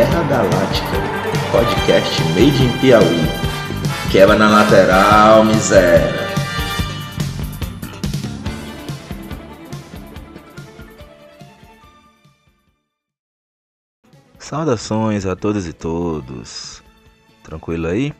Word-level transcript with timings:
Guerra 0.00 0.22
Galáctica, 0.22 0.96
podcast 1.52 2.22
made 2.32 2.64
in 2.64 2.78
Piauí. 2.80 3.20
Quebra 4.10 4.34
na 4.34 4.48
lateral, 4.48 5.44
miséria. 5.44 6.10
Saudações 14.38 15.26
a 15.26 15.36
todas 15.36 15.66
e 15.66 15.74
todos. 15.74 16.82
Tranquilo 17.42 17.86
aí? 17.86 18.14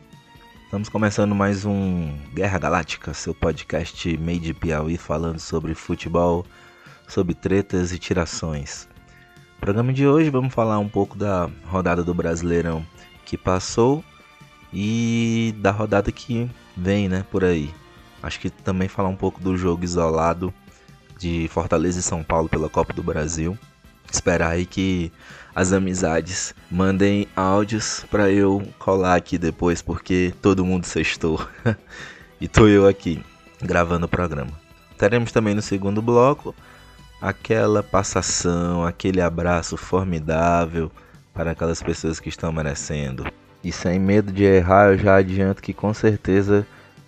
Estamos 0.65 0.87
começando 0.87 1.33
mais 1.33 1.65
um 1.65 2.15
Guerra 2.31 2.59
Galáctica, 2.59 3.11
seu 3.11 3.33
podcast 3.33 4.07
made 4.19 4.51
in 4.51 4.53
Piauí 4.53 4.99
falando 4.99 5.39
sobre 5.39 5.73
futebol, 5.73 6.45
sobre 7.07 7.33
tretas 7.33 7.91
e 7.91 7.97
tirações. 7.97 8.90
Programa 9.61 9.93
de 9.93 10.07
hoje 10.07 10.31
vamos 10.31 10.51
falar 10.51 10.79
um 10.79 10.89
pouco 10.89 11.15
da 11.15 11.47
rodada 11.67 12.03
do 12.03 12.15
Brasileirão 12.15 12.83
que 13.23 13.37
passou 13.37 14.03
e 14.73 15.53
da 15.59 15.69
rodada 15.69 16.11
que 16.11 16.49
vem, 16.75 17.07
né, 17.07 17.23
por 17.29 17.43
aí. 17.43 17.71
Acho 18.23 18.39
que 18.39 18.49
também 18.49 18.87
falar 18.87 19.09
um 19.09 19.15
pouco 19.15 19.39
do 19.39 19.55
jogo 19.55 19.83
isolado 19.83 20.51
de 21.15 21.47
Fortaleza 21.49 21.99
e 21.99 22.01
São 22.01 22.23
Paulo 22.23 22.49
pela 22.49 22.69
Copa 22.69 22.91
do 22.91 23.03
Brasil. 23.03 23.55
Esperar 24.11 24.53
aí 24.53 24.65
que 24.65 25.11
as 25.53 25.71
amizades 25.71 26.55
mandem 26.69 27.27
áudios 27.35 28.03
para 28.09 28.31
eu 28.31 28.67
colar 28.79 29.15
aqui 29.15 29.37
depois, 29.37 29.79
porque 29.79 30.33
todo 30.41 30.65
mundo 30.65 30.85
sextou. 30.85 31.39
e 32.41 32.47
tô 32.47 32.67
eu 32.67 32.87
aqui 32.87 33.23
gravando 33.61 34.07
o 34.07 34.09
programa. 34.09 34.51
Teremos 34.97 35.31
também 35.31 35.53
no 35.53 35.61
segundo 35.61 36.01
bloco 36.01 36.55
aquela 37.21 37.83
passação, 37.83 38.83
aquele 38.83 39.21
abraço 39.21 39.77
formidável 39.77 40.91
para 41.33 41.51
aquelas 41.51 41.81
pessoas 41.81 42.19
que 42.19 42.29
estão 42.29 42.51
merecendo. 42.51 43.25
E 43.63 43.71
sem 43.71 43.99
medo 43.99 44.31
de 44.31 44.43
errar, 44.43 44.91
eu 44.91 44.97
já 44.97 45.15
adianto 45.17 45.61
que 45.61 45.73
com 45.73 45.93
certeza 45.93 46.65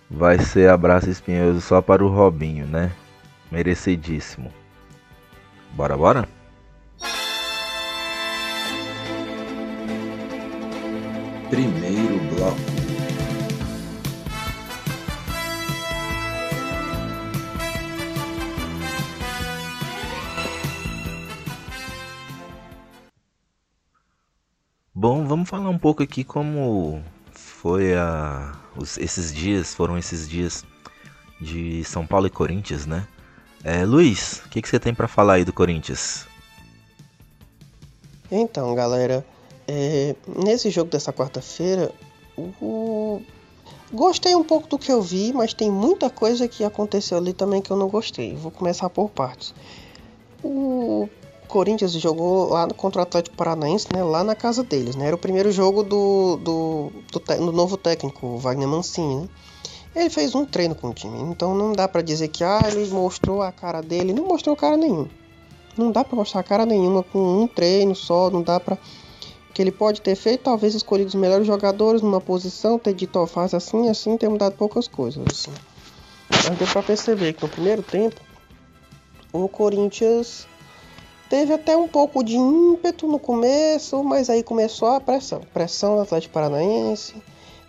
vai 0.08 0.38
ser 0.38 0.70
abraço 0.70 1.10
espinhoso 1.10 1.60
só 1.60 1.82
para 1.82 2.04
o 2.04 2.08
Robinho, 2.08 2.66
né? 2.66 2.92
Merecidíssimo. 3.50 4.52
Bora, 5.72 5.96
bora? 5.96 6.28
Primeiro 11.50 12.18
bloco. 12.34 12.83
Bom, 25.06 25.26
vamos 25.26 25.50
falar 25.50 25.68
um 25.68 25.76
pouco 25.76 26.02
aqui 26.02 26.24
como 26.24 27.02
foi 27.30 27.94
a 27.94 28.54
os, 28.74 28.96
esses 28.96 29.34
dias, 29.34 29.74
foram 29.74 29.98
esses 29.98 30.26
dias 30.26 30.64
de 31.38 31.84
São 31.84 32.06
Paulo 32.06 32.26
e 32.26 32.30
Corinthians, 32.30 32.86
né? 32.86 33.06
É, 33.62 33.84
Luiz, 33.84 34.40
o 34.46 34.48
que, 34.48 34.62
que 34.62 34.66
você 34.66 34.80
tem 34.80 34.94
para 34.94 35.06
falar 35.06 35.34
aí 35.34 35.44
do 35.44 35.52
Corinthians? 35.52 36.26
Então, 38.32 38.74
galera, 38.74 39.22
é, 39.68 40.16
nesse 40.26 40.70
jogo 40.70 40.90
dessa 40.90 41.12
quarta-feira, 41.12 41.92
o... 42.38 43.20
gostei 43.92 44.34
um 44.34 44.42
pouco 44.42 44.66
do 44.68 44.78
que 44.78 44.90
eu 44.90 45.02
vi, 45.02 45.34
mas 45.34 45.52
tem 45.52 45.70
muita 45.70 46.08
coisa 46.08 46.48
que 46.48 46.64
aconteceu 46.64 47.18
ali 47.18 47.34
também 47.34 47.60
que 47.60 47.70
eu 47.70 47.76
não 47.76 47.88
gostei. 47.88 48.34
Vou 48.36 48.50
começar 48.50 48.88
por 48.88 49.10
partes. 49.10 49.54
O 50.42 51.10
Corinthians 51.48 51.92
jogou 51.92 52.50
lá 52.50 52.66
contra 52.68 53.00
o 53.00 53.02
Atlético 53.02 53.36
Paranaense, 53.36 53.86
né, 53.94 54.02
lá 54.02 54.24
na 54.24 54.34
casa 54.34 54.62
deles, 54.62 54.96
né? 54.96 55.06
Era 55.06 55.16
o 55.16 55.18
primeiro 55.18 55.52
jogo 55.52 55.82
do, 55.82 56.36
do, 56.36 56.92
do, 57.12 57.20
do 57.20 57.52
novo 57.52 57.76
técnico, 57.76 58.38
Wagner 58.38 58.68
Mancini, 58.68 59.22
né? 59.22 59.28
Ele 59.94 60.10
fez 60.10 60.34
um 60.34 60.44
treino 60.44 60.74
com 60.74 60.88
o 60.88 60.94
time, 60.94 61.20
então 61.22 61.54
não 61.54 61.72
dá 61.72 61.86
para 61.86 62.02
dizer 62.02 62.26
que 62.28 62.42
ah, 62.42 62.62
ele 62.66 62.90
mostrou 62.90 63.42
a 63.42 63.52
cara 63.52 63.80
dele, 63.80 64.12
não 64.12 64.26
mostrou 64.26 64.56
cara 64.56 64.76
nenhum. 64.76 65.08
Não 65.76 65.92
dá 65.92 66.02
para 66.02 66.16
mostrar 66.16 66.42
cara 66.42 66.66
nenhuma 66.66 67.02
com 67.04 67.42
um 67.42 67.46
treino 67.46 67.94
só, 67.94 68.28
não 68.28 68.42
dá 68.42 68.58
para 68.58 68.76
que 69.52 69.62
ele 69.62 69.70
pode 69.70 70.00
ter 70.00 70.16
feito, 70.16 70.42
talvez 70.42 70.74
escolhido 70.74 71.08
os 71.08 71.14
melhores 71.14 71.46
jogadores 71.46 72.02
numa 72.02 72.20
posição, 72.20 72.76
ter 72.76 72.92
dito, 72.92 73.20
ó, 73.20 73.26
faz 73.26 73.54
assim, 73.54 73.88
assim, 73.88 74.16
ter 74.16 74.28
mudado 74.28 74.56
poucas 74.56 74.88
coisas, 74.88 75.22
assim. 75.30 75.52
Mas 76.28 76.58
deu 76.58 76.66
para 76.66 76.82
perceber 76.82 77.32
que 77.32 77.42
no 77.44 77.48
primeiro 77.48 77.82
tempo 77.82 78.20
o 79.32 79.48
Corinthians 79.48 80.48
Teve 81.28 81.54
até 81.54 81.76
um 81.76 81.88
pouco 81.88 82.22
de 82.22 82.36
ímpeto 82.36 83.06
no 83.06 83.18
começo, 83.18 84.04
mas 84.04 84.28
aí 84.28 84.42
começou 84.42 84.88
a 84.88 85.00
pressão. 85.00 85.40
Pressão 85.52 85.96
do 85.96 86.02
Atlético 86.02 86.34
Paranaense, 86.34 87.14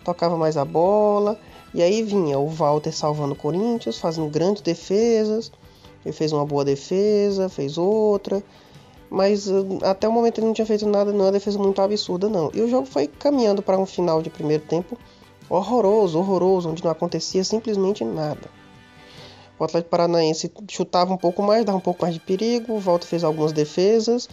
tocava 0.04 0.36
mais 0.36 0.56
a 0.56 0.64
bola. 0.64 1.38
E 1.74 1.82
aí 1.82 2.02
vinha 2.02 2.38
o 2.38 2.48
Walter 2.48 2.92
salvando 2.92 3.32
o 3.32 3.36
Corinthians, 3.36 3.98
fazendo 3.98 4.28
grandes 4.28 4.62
defesas. 4.62 5.50
Ele 6.04 6.12
fez 6.12 6.32
uma 6.32 6.44
boa 6.44 6.64
defesa, 6.64 7.48
fez 7.48 7.76
outra. 7.76 8.42
Mas 9.10 9.48
uh, 9.48 9.78
até 9.82 10.08
o 10.08 10.12
momento 10.12 10.38
ele 10.38 10.46
não 10.46 10.54
tinha 10.54 10.66
feito 10.66 10.86
nada, 10.86 11.12
não, 11.12 11.24
uma 11.26 11.32
defesa 11.32 11.58
muito 11.58 11.80
absurda, 11.80 12.28
não. 12.28 12.50
E 12.54 12.60
o 12.60 12.68
jogo 12.68 12.86
foi 12.86 13.06
caminhando 13.06 13.62
para 13.62 13.78
um 13.78 13.86
final 13.86 14.22
de 14.22 14.30
primeiro 14.30 14.64
tempo 14.64 14.96
horroroso, 15.48 16.18
horroroso, 16.18 16.70
onde 16.70 16.84
não 16.84 16.90
acontecia 16.90 17.44
simplesmente 17.44 18.04
nada. 18.04 18.50
O 19.58 19.64
Atlético 19.64 19.90
Paranaense 19.90 20.52
chutava 20.68 21.12
um 21.12 21.16
pouco 21.16 21.42
mais, 21.42 21.64
dava 21.64 21.78
um 21.78 21.80
pouco 21.80 22.02
mais 22.02 22.14
de 22.14 22.20
perigo, 22.20 22.74
o 22.74 22.80
Volta 22.80 23.06
fez 23.06 23.24
algumas 23.24 23.52
defesas, 23.52 24.28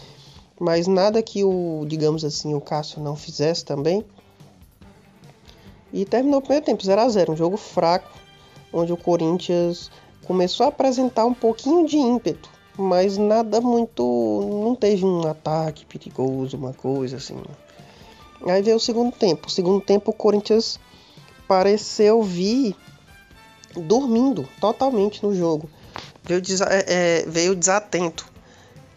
mas 0.60 0.86
nada 0.86 1.22
que 1.22 1.44
o, 1.44 1.86
digamos 1.88 2.26
assim, 2.26 2.54
o 2.54 2.62
Cássio 2.62 3.02
não 3.02 3.16
fizesse 3.16 3.64
também. 3.64 4.04
E 5.94 6.06
terminou 6.06 6.40
o 6.40 6.42
primeiro 6.42 6.66
tempo 6.66 6.84
0 6.84 7.02
a 7.02 7.10
0 7.10 7.34
um 7.34 7.38
jogo 7.38 7.56
fraco, 7.56 8.12
onde 8.74 8.92
o 8.92 8.98
Corinthians 8.98 9.90
começou 10.26 10.66
a 10.66 10.70
apresentar 10.70 11.26
um 11.26 11.34
pouquinho 11.34 11.86
de 11.86 11.98
ímpeto, 11.98 12.50
mas 12.78 13.18
nada 13.18 13.62
muito, 13.62 14.04
não 14.64 14.76
teve 14.76 15.06
um 15.06 15.26
ataque 15.28 15.86
perigoso, 15.86 16.58
uma 16.58 16.74
coisa 16.74 17.18
assim. 17.18 17.38
Aí 18.46 18.62
veio 18.62 18.76
o 18.78 18.80
segundo 18.80 19.14
tempo. 19.14 19.48
O 19.48 19.52
segundo 19.52 19.80
tempo 19.80 20.12
o 20.12 20.14
Corinthians 20.14 20.80
pareceu 21.48 22.22
vir 22.22 22.76
dormindo 23.76 24.48
totalmente 24.60 25.24
no 25.24 25.36
jogo. 25.36 25.70
Veio, 26.24 26.42
é, 26.70 26.86
é, 26.88 27.26
veio 27.28 27.56
desatento. 27.56 28.32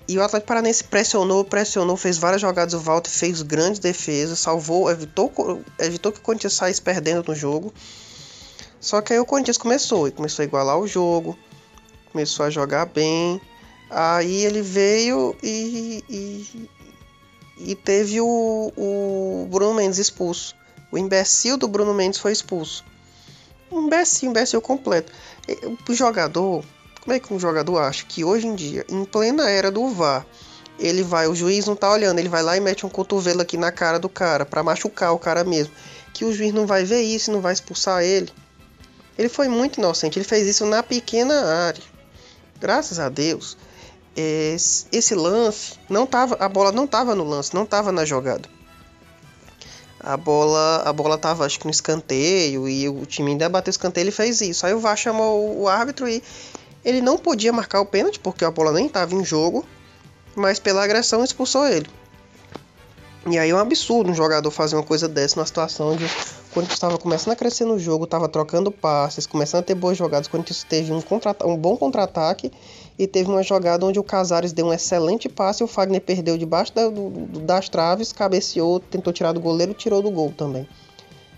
E 0.09 0.17
o 0.17 0.23
Atlético 0.23 0.47
Paranense 0.47 0.85
pressionou, 0.85 1.45
pressionou, 1.45 1.97
fez 1.97 2.17
várias 2.17 2.41
jogadas. 2.41 2.75
O 2.75 2.81
Walter 2.81 3.11
fez 3.11 3.43
grandes 3.43 3.81
defesas, 3.81 4.39
salvou, 4.39 4.89
evitou, 4.91 5.33
evitou 5.81 6.13
que 6.13 6.19
o 6.21 6.23
Corinthians 6.23 6.55
saísse 6.55 6.81
perdendo 6.81 7.25
no 7.27 7.35
jogo. 7.35 7.75
Só 8.81 9.01
que 9.01 9.13
aí 9.13 9.19
o 9.19 9.27
Corinthians 9.27 9.59
começou, 9.59 10.07
e 10.07 10.13
começou 10.13 10.45
a 10.45 10.47
igualar 10.47 10.79
o 10.79 10.87
jogo, 10.87 11.37
começou 12.13 12.47
a 12.47 12.51
jogar 12.51 12.87
bem. 12.87 13.41
Aí 13.91 14.45
ele 14.45 14.63
veio 14.63 15.35
e, 15.43 16.05
e, 16.09 16.71
e 17.59 17.75
teve 17.75 18.21
o, 18.21 18.73
o 18.77 19.49
Bruno 19.51 19.75
Mendes 19.75 19.99
expulso. 19.99 20.55
O 20.93 20.99
imbecil 20.99 21.57
do 21.57 21.67
Bruno 21.67 21.93
Mendes 21.93 22.21
foi 22.21 22.31
expulso 22.31 22.85
um 23.71 23.87
imbecil, 23.87 24.31
imbecil 24.31 24.61
completo. 24.61 25.13
O 25.89 25.95
jogador, 25.95 26.65
como 27.01 27.13
é 27.13 27.21
que 27.21 27.33
um 27.33 27.39
jogador 27.39 27.79
acha 27.79 28.05
que 28.05 28.25
hoje 28.25 28.47
em 28.47 28.55
dia, 28.55 28.85
em 28.89 29.05
plena 29.05 29.49
era 29.49 29.71
do 29.71 29.89
VAR, 29.89 30.27
ele 30.79 31.03
vai, 31.03 31.27
o 31.27 31.35
juiz 31.35 31.67
não 31.67 31.75
tá 31.75 31.91
olhando, 31.91 32.19
ele 32.19 32.29
vai 32.29 32.43
lá 32.43 32.57
e 32.57 32.61
mete 32.61 32.85
um 32.85 32.89
cotovelo 32.89 33.41
aqui 33.41 33.57
na 33.57 33.73
cara 33.73 33.99
do 33.99 34.09
cara 34.09 34.45
para 34.45 34.63
machucar 34.63 35.13
o 35.13 35.19
cara 35.19 35.43
mesmo, 35.43 35.73
que 36.13 36.25
o 36.25 36.33
juiz 36.33 36.53
não 36.53 36.67
vai 36.67 36.85
ver 36.85 37.03
isso, 37.03 37.33
não 37.33 37.41
vai 37.41 37.53
expulsar 37.53 38.03
ele. 38.03 38.31
Ele 39.19 39.29
foi 39.29 39.49
muito 39.49 39.79
inocente, 39.79 40.19
ele 40.19 40.25
fez 40.25 40.47
isso 40.47 40.67
na 40.67 40.83
pequena 40.83 41.35
área. 41.67 41.83
Graças 42.61 42.99
a 42.99 43.09
Deus, 43.09 43.57
esse, 44.15 44.87
esse 44.93 45.15
lance 45.15 45.75
não 45.89 46.07
tava, 46.07 46.37
a 46.39 46.49
bola 46.49 46.73
não 46.73 46.87
tava 46.87 47.15
no 47.15 47.25
lance, 47.25 47.55
não 47.55 47.65
tava 47.65 47.91
na 47.91 48.05
jogada 48.05 48.56
a 50.07 50.17
bola 50.17 50.83
a 50.85 50.93
bola 50.93 51.19
tava 51.19 51.45
acho 51.45 51.59
que 51.59 51.65
no 51.65 51.71
escanteio 51.73 52.69
e 52.69 52.89
o 52.89 53.05
time 53.05 53.33
ainda 53.33 53.49
bateu 53.49 53.71
o 53.71 53.73
escanteio 53.73 54.05
ele 54.05 54.13
fez 54.13 54.41
isso. 54.41 54.65
Aí 54.65 54.73
o 54.73 54.79
VAR 54.79 54.97
chamou 54.97 55.61
o 55.61 55.69
árbitro 55.69 56.09
e 56.09 56.23
ele 56.85 57.01
não 57.01 57.19
podia 57.19 57.53
marcar 57.53 57.81
o 57.81 57.87
pênalti 57.87 58.21
porque 58.21 58.45
a 58.45 58.51
bola 58.51 58.71
nem 58.71 58.87
estava 58.87 59.17
em 59.17 59.25
jogo 59.25 59.67
mas 60.37 60.61
pela 60.61 60.85
agressão 60.85 61.25
expulsou 61.25 61.67
ele. 61.67 61.87
E 63.29 63.37
aí 63.37 63.51
é 63.51 63.55
um 63.55 63.59
absurdo 63.59 64.11
um 64.11 64.15
jogador 64.15 64.51
fazer 64.53 64.77
uma 64.77 64.85
coisa 64.85 65.09
dessa 65.09 65.35
numa 65.35 65.47
situação 65.47 65.95
onde 65.95 66.09
Corinthians 66.57 66.77
estava 66.79 66.97
começando 66.97 67.35
a 67.35 67.37
crescer 67.37 67.67
no 67.67 67.79
jogo, 67.79 68.05
estava 68.05 68.27
trocando 68.31 68.73
passes, 68.73 69.27
começando 69.27 69.61
a 69.61 69.63
ter 69.63 69.75
boas 69.75 69.99
jogadas. 69.99 70.27
O 70.27 70.31
Corinthians 70.31 70.65
teve 70.65 70.91
um, 70.91 71.03
contra 71.03 71.37
um 71.45 71.55
bom 71.55 71.77
contra-ataque 71.77 72.51
e 72.99 73.07
teve 73.07 73.31
uma 73.31 73.43
jogada 73.43 73.85
onde 73.85 73.99
o 73.99 74.03
Casares 74.03 74.55
deu 74.55 74.65
um 74.65 74.73
excelente 74.73 75.29
passe 75.29 75.63
e 75.63 75.65
o 75.65 75.67
Fagner 75.67 76.01
perdeu 76.01 76.39
debaixo 76.39 76.75
da, 76.75 76.89
do, 76.89 77.11
das 77.41 77.69
traves, 77.69 78.11
cabeceou, 78.11 78.81
tentou 78.81 79.13
tirar 79.13 79.33
do 79.33 79.41
goleiro 79.41 79.75
tirou 79.75 80.01
do 80.01 80.11
gol 80.11 80.33
também. 80.35 80.67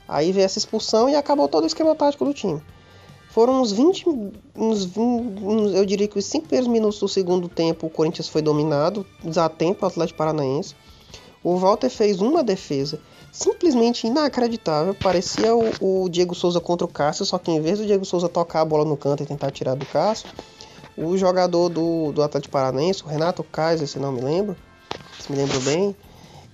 Aí 0.07 0.31
veio 0.31 0.45
essa 0.45 0.59
expulsão 0.59 1.09
e 1.09 1.17
acabou 1.17 1.49
todo 1.49 1.65
o 1.65 1.67
esquema 1.67 1.97
tático 1.97 2.25
do 2.25 2.33
time. 2.33 2.63
Foram 3.29 3.61
uns 3.61 3.73
20, 3.73 4.09
uns 4.55 4.85
20 4.85 4.99
uns, 5.43 5.75
eu 5.75 5.85
diria 5.85 6.07
que 6.07 6.17
os 6.21 6.27
5 6.27 6.47
primeiros 6.47 6.71
minutos 6.71 7.01
do 7.01 7.09
segundo 7.09 7.49
tempo 7.49 7.89
o 7.89 7.91
Corinthians 7.91 8.29
foi 8.29 8.41
dominado, 8.41 9.05
desatento 9.25 9.85
o 9.85 9.89
Atlético 9.89 10.17
Paranaense. 10.17 10.77
O 11.43 11.57
Walter 11.57 11.91
fez 11.91 12.21
uma 12.21 12.45
defesa 12.45 13.01
simplesmente 13.39 14.07
inacreditável. 14.07 14.95
Parecia 14.95 15.55
o, 15.55 16.03
o, 16.05 16.09
Diego 16.09 16.35
Souza 16.35 16.61
contra 16.61 16.85
o 16.85 16.89
Cássio, 16.89 17.25
só 17.25 17.39
que 17.39 17.53
em 17.53 17.61
vez 17.61 17.79
do 17.79 17.87
Diego 17.87 18.05
Souza 18.05 18.29
tocar 18.29 18.63
a 18.63 18.65
bola 18.65 18.85
no 18.85 18.97
canto 18.97 19.23
e 19.23 19.27
tentar 19.27 19.53
tirar 19.53 19.77
do 19.77 19.87
Cássio, 19.87 20.29
o 20.97 21.17
jogador 21.17 21.69
do, 21.69 22.11
do 22.11 22.23
Atlético 22.23 22.53
Paranaense, 22.53 23.05
o 23.05 23.07
Renato 23.07 23.45
Kaiser, 23.45 23.87
se 23.87 24.01
não 24.01 24.11
me 24.11 24.21
lembro, 24.21 24.57
se 25.21 25.31
me 25.31 25.39
lembro 25.39 25.61
bem, 25.61 25.95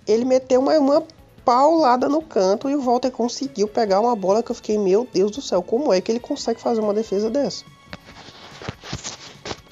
ele 0.07 0.27
meteu 0.27 0.61
uma, 0.61 0.79
uma 0.79 1.03
paulada 1.43 2.07
no 2.07 2.21
canto 2.21 2.69
e 2.69 2.77
o 2.77 2.83
Walter 2.83 3.11
conseguiu 3.11 3.67
pegar 3.67 4.01
uma 4.01 4.15
bola 4.15 4.43
que 4.43 4.51
eu 4.51 4.55
fiquei, 4.55 4.77
meu 4.77 5.09
Deus 5.11 5.31
do 5.31 5.41
céu, 5.41 5.63
como 5.63 5.91
é 5.91 6.03
que 6.03 6.13
ele 6.13 6.21
consegue 6.21 6.61
fazer 6.61 6.83
uma 6.83 6.93
defesa 6.93 7.31
dessa? 7.31 7.65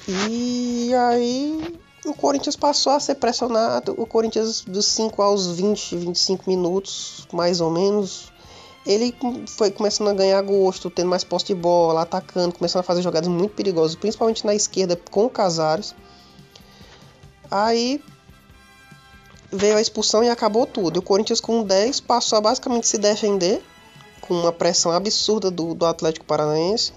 E 0.07 0.91
aí 0.95 1.79
o 2.05 2.13
Corinthians 2.13 2.55
passou 2.55 2.93
a 2.93 2.99
ser 2.99 3.15
pressionado. 3.15 3.93
O 3.97 4.05
Corinthians, 4.05 4.61
dos 4.61 4.85
5 4.87 5.21
aos 5.21 5.47
20, 5.51 5.95
25 5.95 6.49
minutos, 6.49 7.27
mais 7.31 7.61
ou 7.61 7.69
menos, 7.69 8.31
ele 8.85 9.15
foi 9.47 9.71
começando 9.71 10.09
a 10.09 10.13
ganhar 10.13 10.41
gosto, 10.41 10.89
tendo 10.89 11.09
mais 11.09 11.23
posse 11.23 11.45
de 11.45 11.55
bola, 11.55 12.01
atacando, 12.01 12.55
começando 12.55 12.81
a 12.81 12.83
fazer 12.83 13.01
jogadas 13.01 13.29
muito 13.29 13.55
perigosas, 13.55 13.95
principalmente 13.95 14.45
na 14.45 14.53
esquerda 14.53 14.99
com 15.09 15.25
o 15.25 15.29
Casares. 15.29 15.95
Aí 17.49 18.03
veio 19.51 19.77
a 19.77 19.81
expulsão 19.81 20.23
e 20.23 20.29
acabou 20.29 20.65
tudo. 20.65 20.97
O 20.97 21.01
Corinthians 21.01 21.39
com 21.39 21.63
10 21.63 22.01
passou 22.01 22.37
a 22.37 22.41
basicamente 22.41 22.87
se 22.87 22.97
defender, 22.97 23.63
com 24.21 24.33
uma 24.33 24.51
pressão 24.51 24.91
absurda 24.91 25.49
do, 25.49 25.73
do 25.73 25.85
Atlético 25.85 26.25
Paranaense, 26.25 26.91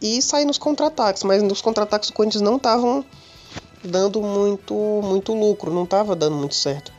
e 0.00 0.20
sair 0.20 0.44
nos 0.44 0.58
contra-ataques, 0.58 1.22
mas 1.22 1.42
nos 1.42 1.62
contra-ataques 1.62 2.10
o 2.10 2.12
Corinthians 2.12 2.42
não 2.42 2.56
estavam 2.56 3.04
dando 3.86 4.20
muito, 4.20 4.74
muito 5.02 5.32
lucro, 5.34 5.72
não 5.72 5.84
estava 5.84 6.16
dando 6.16 6.36
muito 6.36 6.54
certo. 6.54 6.92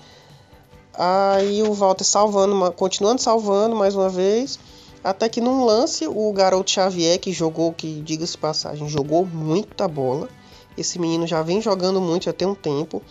Aí 0.94 1.62
o 1.62 1.74
Walter 1.74 2.06
salvando, 2.06 2.72
continuando 2.72 3.22
salvando 3.22 3.76
mais 3.76 3.96
uma 3.96 4.08
vez, 4.08 4.58
até 5.04 5.28
que 5.28 5.42
num 5.42 5.66
lance 5.66 6.08
o 6.08 6.32
garoto 6.32 6.72
Xavier, 6.72 7.20
que 7.20 7.32
jogou, 7.32 7.74
que 7.74 8.02
diga-se 8.02 8.38
passagem, 8.38 8.88
jogou 8.88 9.26
muita 9.26 9.88
bola. 9.88 10.30
Esse 10.78 10.98
menino 10.98 11.28
já 11.28 11.42
vem 11.42 11.62
jogando 11.62 12.00
muito 12.00 12.26
já 12.26 12.34
tem 12.34 12.48
um 12.48 12.56
tempo. 12.56 13.02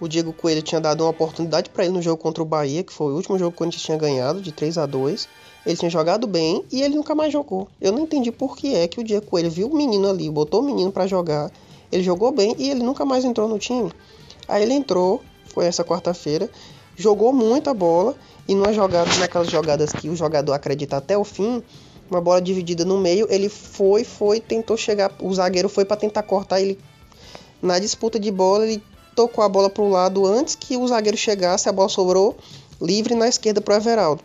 O 0.00 0.06
Diego 0.06 0.32
Coelho 0.32 0.62
tinha 0.62 0.80
dado 0.80 1.02
uma 1.02 1.10
oportunidade 1.10 1.70
para 1.70 1.84
ele 1.84 1.94
no 1.94 2.02
jogo 2.02 2.22
contra 2.22 2.42
o 2.42 2.46
Bahia, 2.46 2.84
que 2.84 2.92
foi 2.92 3.12
o 3.12 3.16
último 3.16 3.38
jogo 3.38 3.56
que 3.56 3.62
a 3.62 3.66
gente 3.66 3.78
tinha 3.78 3.96
ganhado, 3.96 4.40
de 4.40 4.52
3 4.52 4.78
a 4.78 4.86
2 4.86 5.28
Ele 5.66 5.76
tinha 5.76 5.90
jogado 5.90 6.26
bem 6.26 6.64
e 6.70 6.82
ele 6.82 6.96
nunca 6.96 7.14
mais 7.14 7.32
jogou. 7.32 7.68
Eu 7.80 7.92
não 7.92 8.00
entendi 8.00 8.30
por 8.30 8.56
que 8.56 8.74
é 8.74 8.86
que 8.86 9.00
o 9.00 9.04
Diego 9.04 9.26
Coelho 9.26 9.50
viu 9.50 9.68
o 9.68 9.76
menino 9.76 10.08
ali, 10.08 10.30
botou 10.30 10.60
o 10.60 10.64
menino 10.64 10.92
para 10.92 11.06
jogar 11.06 11.50
ele 11.90 12.02
jogou 12.02 12.32
bem 12.32 12.54
e 12.58 12.70
ele 12.70 12.82
nunca 12.82 13.04
mais 13.04 13.24
entrou 13.24 13.48
no 13.48 13.58
time. 13.58 13.92
Aí 14.46 14.62
ele 14.62 14.74
entrou, 14.74 15.22
foi 15.46 15.66
essa 15.66 15.84
quarta-feira, 15.84 16.50
jogou 16.96 17.32
muita 17.32 17.72
bola 17.72 18.14
e 18.46 18.54
numa 18.54 18.72
jogada, 18.72 19.10
naquelas 19.18 19.50
jogadas 19.50 19.92
que 19.92 20.08
o 20.08 20.16
jogador 20.16 20.52
acredita 20.52 20.96
até 20.96 21.16
o 21.16 21.24
fim, 21.24 21.62
uma 22.10 22.20
bola 22.20 22.40
dividida 22.40 22.84
no 22.84 22.98
meio, 22.98 23.26
ele 23.30 23.48
foi, 23.48 24.02
foi, 24.04 24.40
tentou 24.40 24.76
chegar, 24.76 25.12
o 25.20 25.32
zagueiro 25.34 25.68
foi 25.68 25.84
para 25.84 25.96
tentar 25.96 26.22
cortar 26.22 26.60
ele 26.60 26.78
na 27.60 27.78
disputa 27.78 28.18
de 28.18 28.30
bola, 28.30 28.66
ele 28.66 28.82
tocou 29.14 29.44
a 29.44 29.48
bola 29.48 29.68
para 29.68 29.82
o 29.82 29.90
lado 29.90 30.24
antes 30.24 30.54
que 30.54 30.76
o 30.76 30.86
zagueiro 30.88 31.16
chegasse, 31.16 31.68
a 31.68 31.72
bola 31.72 31.88
sobrou 31.88 32.36
livre 32.80 33.14
na 33.14 33.28
esquerda 33.28 33.60
para 33.60 33.76
Everaldo. 33.76 34.22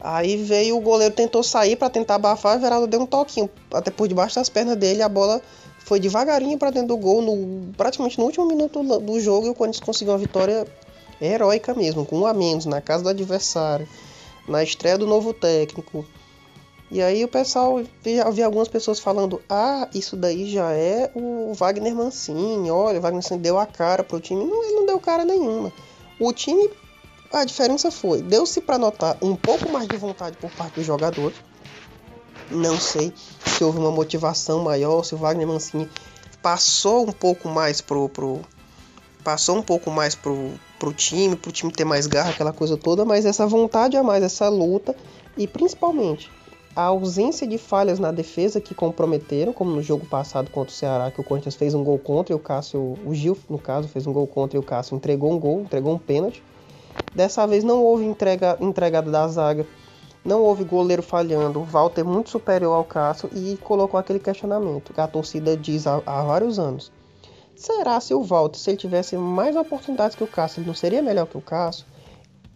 Aí 0.00 0.36
veio 0.36 0.76
o 0.76 0.80
goleiro 0.80 1.14
tentou 1.14 1.42
sair 1.42 1.76
para 1.76 1.88
tentar 1.88 2.16
abafar, 2.16 2.56
o 2.56 2.60
Everaldo 2.60 2.86
deu 2.86 3.00
um 3.00 3.06
toquinho 3.06 3.48
até 3.72 3.90
por 3.90 4.06
debaixo 4.06 4.36
das 4.36 4.48
pernas 4.48 4.76
dele, 4.76 5.02
a 5.02 5.08
bola 5.08 5.40
foi 5.84 6.00
devagarinho 6.00 6.58
para 6.58 6.70
dentro 6.70 6.88
do 6.88 6.96
gol, 6.96 7.22
no, 7.22 7.72
praticamente 7.74 8.18
no 8.18 8.24
último 8.24 8.46
minuto 8.46 8.82
do 8.82 9.20
jogo, 9.20 9.46
e 9.46 9.50
o 9.50 9.54
Corinthians 9.54 9.84
conseguiu 9.84 10.12
uma 10.12 10.18
vitória 10.18 10.66
heróica 11.20 11.74
mesmo, 11.74 12.04
com 12.04 12.20
um 12.20 12.26
a 12.26 12.34
menos, 12.34 12.66
na 12.66 12.80
casa 12.80 13.04
do 13.04 13.08
adversário, 13.08 13.88
na 14.48 14.62
estreia 14.62 14.98
do 14.98 15.06
novo 15.06 15.32
técnico. 15.32 16.04
E 16.90 17.00
aí 17.00 17.24
o 17.24 17.28
pessoal, 17.28 17.82
já 18.04 18.28
vi 18.28 18.42
algumas 18.42 18.68
pessoas 18.68 18.98
falando, 18.98 19.40
ah, 19.48 19.88
isso 19.94 20.14
daí 20.14 20.50
já 20.50 20.72
é 20.72 21.10
o 21.14 21.54
Wagner 21.54 21.94
Mancini, 21.94 22.70
olha, 22.70 22.98
o 22.98 23.02
Wagner 23.02 23.22
Mancini 23.22 23.40
deu 23.40 23.58
a 23.58 23.64
cara 23.64 24.04
pro 24.04 24.20
time. 24.20 24.44
Não, 24.44 24.62
ele 24.62 24.74
não 24.74 24.86
deu 24.86 25.00
cara 25.00 25.24
nenhuma. 25.24 25.72
O 26.20 26.32
time, 26.34 26.68
a 27.32 27.44
diferença 27.44 27.90
foi, 27.90 28.20
deu-se 28.20 28.60
para 28.60 28.76
notar 28.76 29.16
um 29.22 29.34
pouco 29.34 29.70
mais 29.70 29.88
de 29.88 29.96
vontade 29.96 30.36
por 30.36 30.50
parte 30.50 30.74
dos 30.74 30.86
jogadores, 30.86 31.36
não 32.50 32.78
sei 32.78 33.12
se 33.44 33.64
houve 33.64 33.78
uma 33.78 33.90
motivação 33.90 34.62
maior, 34.62 35.04
se 35.04 35.14
o 35.14 35.18
Wagner 35.18 35.46
Mancini 35.46 35.88
passou 36.42 37.08
um 37.08 37.12
pouco 37.12 37.48
mais 37.48 37.80
pro, 37.80 38.08
pro 38.08 38.40
passou 39.22 39.56
um 39.56 39.62
pouco 39.62 39.90
mais 39.90 40.14
pro, 40.14 40.50
pro 40.78 40.92
time, 40.92 41.36
pro 41.36 41.52
time 41.52 41.72
ter 41.72 41.84
mais 41.84 42.06
garra, 42.06 42.30
aquela 42.30 42.52
coisa 42.52 42.76
toda, 42.76 43.04
mas 43.04 43.24
essa 43.24 43.46
vontade 43.46 43.96
a 43.96 44.02
mais, 44.02 44.22
essa 44.22 44.48
luta 44.48 44.96
e 45.36 45.46
principalmente 45.46 46.30
a 46.74 46.84
ausência 46.84 47.46
de 47.46 47.58
falhas 47.58 47.98
na 47.98 48.10
defesa 48.10 48.60
que 48.60 48.74
comprometeram, 48.74 49.52
como 49.52 49.70
no 49.70 49.82
jogo 49.82 50.06
passado 50.06 50.50
contra 50.50 50.72
o 50.72 50.74
Ceará, 50.74 51.10
que 51.10 51.20
o 51.20 51.24
Corinthians 51.24 51.54
fez 51.54 51.74
um 51.74 51.84
gol 51.84 51.98
contra 51.98 52.32
e 52.32 52.36
o 52.36 52.38
Cássio, 52.38 52.98
o 53.04 53.14
Gil, 53.14 53.36
no 53.48 53.58
caso, 53.58 53.88
fez 53.88 54.06
um 54.06 54.12
gol 54.12 54.26
contra 54.26 54.56
e 54.56 54.60
o 54.60 54.62
Cássio 54.62 54.96
entregou 54.96 55.32
um 55.32 55.38
gol, 55.38 55.60
entregou 55.60 55.94
um 55.94 55.98
pênalti. 55.98 56.42
Dessa 57.14 57.46
vez 57.46 57.62
não 57.62 57.82
houve 57.82 58.04
entrega, 58.04 58.56
entregada 58.58 59.10
da 59.10 59.28
zaga 59.28 59.66
não 60.24 60.40
houve 60.42 60.64
goleiro 60.64 61.02
falhando, 61.02 61.60
o 61.60 61.64
Walter 61.64 62.04
muito 62.04 62.30
superior 62.30 62.76
ao 62.76 62.84
Cássio 62.84 63.28
e 63.34 63.56
colocou 63.62 63.98
aquele 63.98 64.18
questionamento 64.18 64.92
que 64.92 65.00
a 65.00 65.08
torcida 65.08 65.56
diz 65.56 65.86
há, 65.86 66.00
há 66.06 66.22
vários 66.22 66.58
anos. 66.58 66.92
Será 67.56 68.00
se 68.00 68.14
o 68.14 68.22
Walter, 68.22 68.58
se 68.58 68.70
ele 68.70 68.76
tivesse 68.76 69.16
mais 69.16 69.56
oportunidades 69.56 70.16
que 70.16 70.24
o 70.24 70.28
Cássio, 70.28 70.60
ele 70.60 70.66
não 70.66 70.74
seria 70.74 71.02
melhor 71.02 71.26
que 71.26 71.36
o 71.36 71.40
Cássio? 71.40 71.86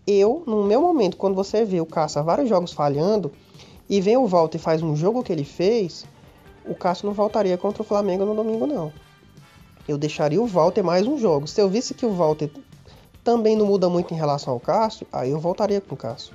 Eu, 0.06 0.44
no 0.46 0.64
meu 0.64 0.80
momento, 0.80 1.16
quando 1.16 1.34
você 1.34 1.64
vê 1.64 1.80
o 1.80 1.86
Cássio 1.86 2.20
há 2.20 2.22
vários 2.22 2.48
jogos 2.48 2.72
falhando 2.72 3.32
e 3.88 4.00
vem 4.00 4.16
o 4.16 4.26
Walter 4.26 4.58
e 4.58 4.60
faz 4.60 4.82
um 4.82 4.94
jogo 4.94 5.22
que 5.22 5.32
ele 5.32 5.44
fez, 5.44 6.06
o 6.64 6.74
Cássio 6.74 7.06
não 7.06 7.12
voltaria 7.12 7.58
contra 7.58 7.82
o 7.82 7.84
Flamengo 7.84 8.24
no 8.24 8.34
domingo, 8.34 8.66
não. 8.66 8.92
Eu 9.88 9.98
deixaria 9.98 10.40
o 10.40 10.46
Walter 10.46 10.82
mais 10.82 11.06
um 11.06 11.18
jogo. 11.18 11.46
Se 11.46 11.60
eu 11.60 11.68
visse 11.68 11.94
que 11.94 12.06
o 12.06 12.12
Walter 12.12 12.50
também 13.22 13.56
não 13.56 13.66
muda 13.66 13.88
muito 13.88 14.14
em 14.14 14.16
relação 14.16 14.52
ao 14.52 14.60
Cássio, 14.60 15.06
aí 15.12 15.30
eu 15.30 15.40
voltaria 15.40 15.80
com 15.80 15.94
o 15.94 15.98
Cássio. 15.98 16.34